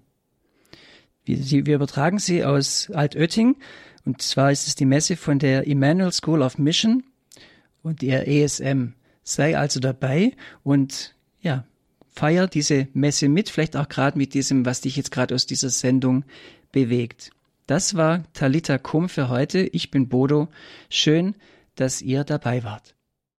Wir, 1.29 1.67
wir 1.67 1.75
übertragen 1.75 2.19
sie 2.19 2.45
aus 2.45 2.91
Altötting 2.91 3.57
und 4.05 4.23
zwar 4.23 4.51
ist 4.51 4.67
es 4.67 4.75
die 4.75 4.87
Messe 4.87 5.17
von 5.17 5.39
der 5.39 5.69
Emmanuel 5.69 6.13
School 6.13 6.41
of 6.41 6.57
Mission 6.57 7.05
und 7.83 8.01
der 8.01 8.27
ESM. 8.27 8.95
Sei 9.23 9.59
also 9.59 9.79
dabei 9.79 10.33
und 10.63 11.15
ja, 11.43 11.65
feier 12.09 12.47
diese 12.47 12.89
Messe 12.95 13.29
mit, 13.29 13.51
vielleicht 13.51 13.77
auch 13.77 13.89
gerade 13.89 14.17
mit 14.17 14.33
diesem, 14.33 14.65
was 14.65 14.81
dich 14.81 14.97
jetzt 14.97 15.11
gerade 15.11 15.35
aus 15.35 15.45
dieser 15.45 15.69
Sendung 15.69 16.25
bewegt. 16.73 17.31
Das 17.67 17.95
war 17.95 18.23
Talita 18.33 18.79
Kum 18.79 19.11
für 19.11 19.29
heute. 19.29 19.59
Ich 19.61 19.91
bin 19.91 20.09
Bodo. 20.09 20.49
Schön, 20.89 21.35
dass 21.75 22.01
ihr 22.01 22.25
dabei 22.25 22.65
wart. 22.65 22.95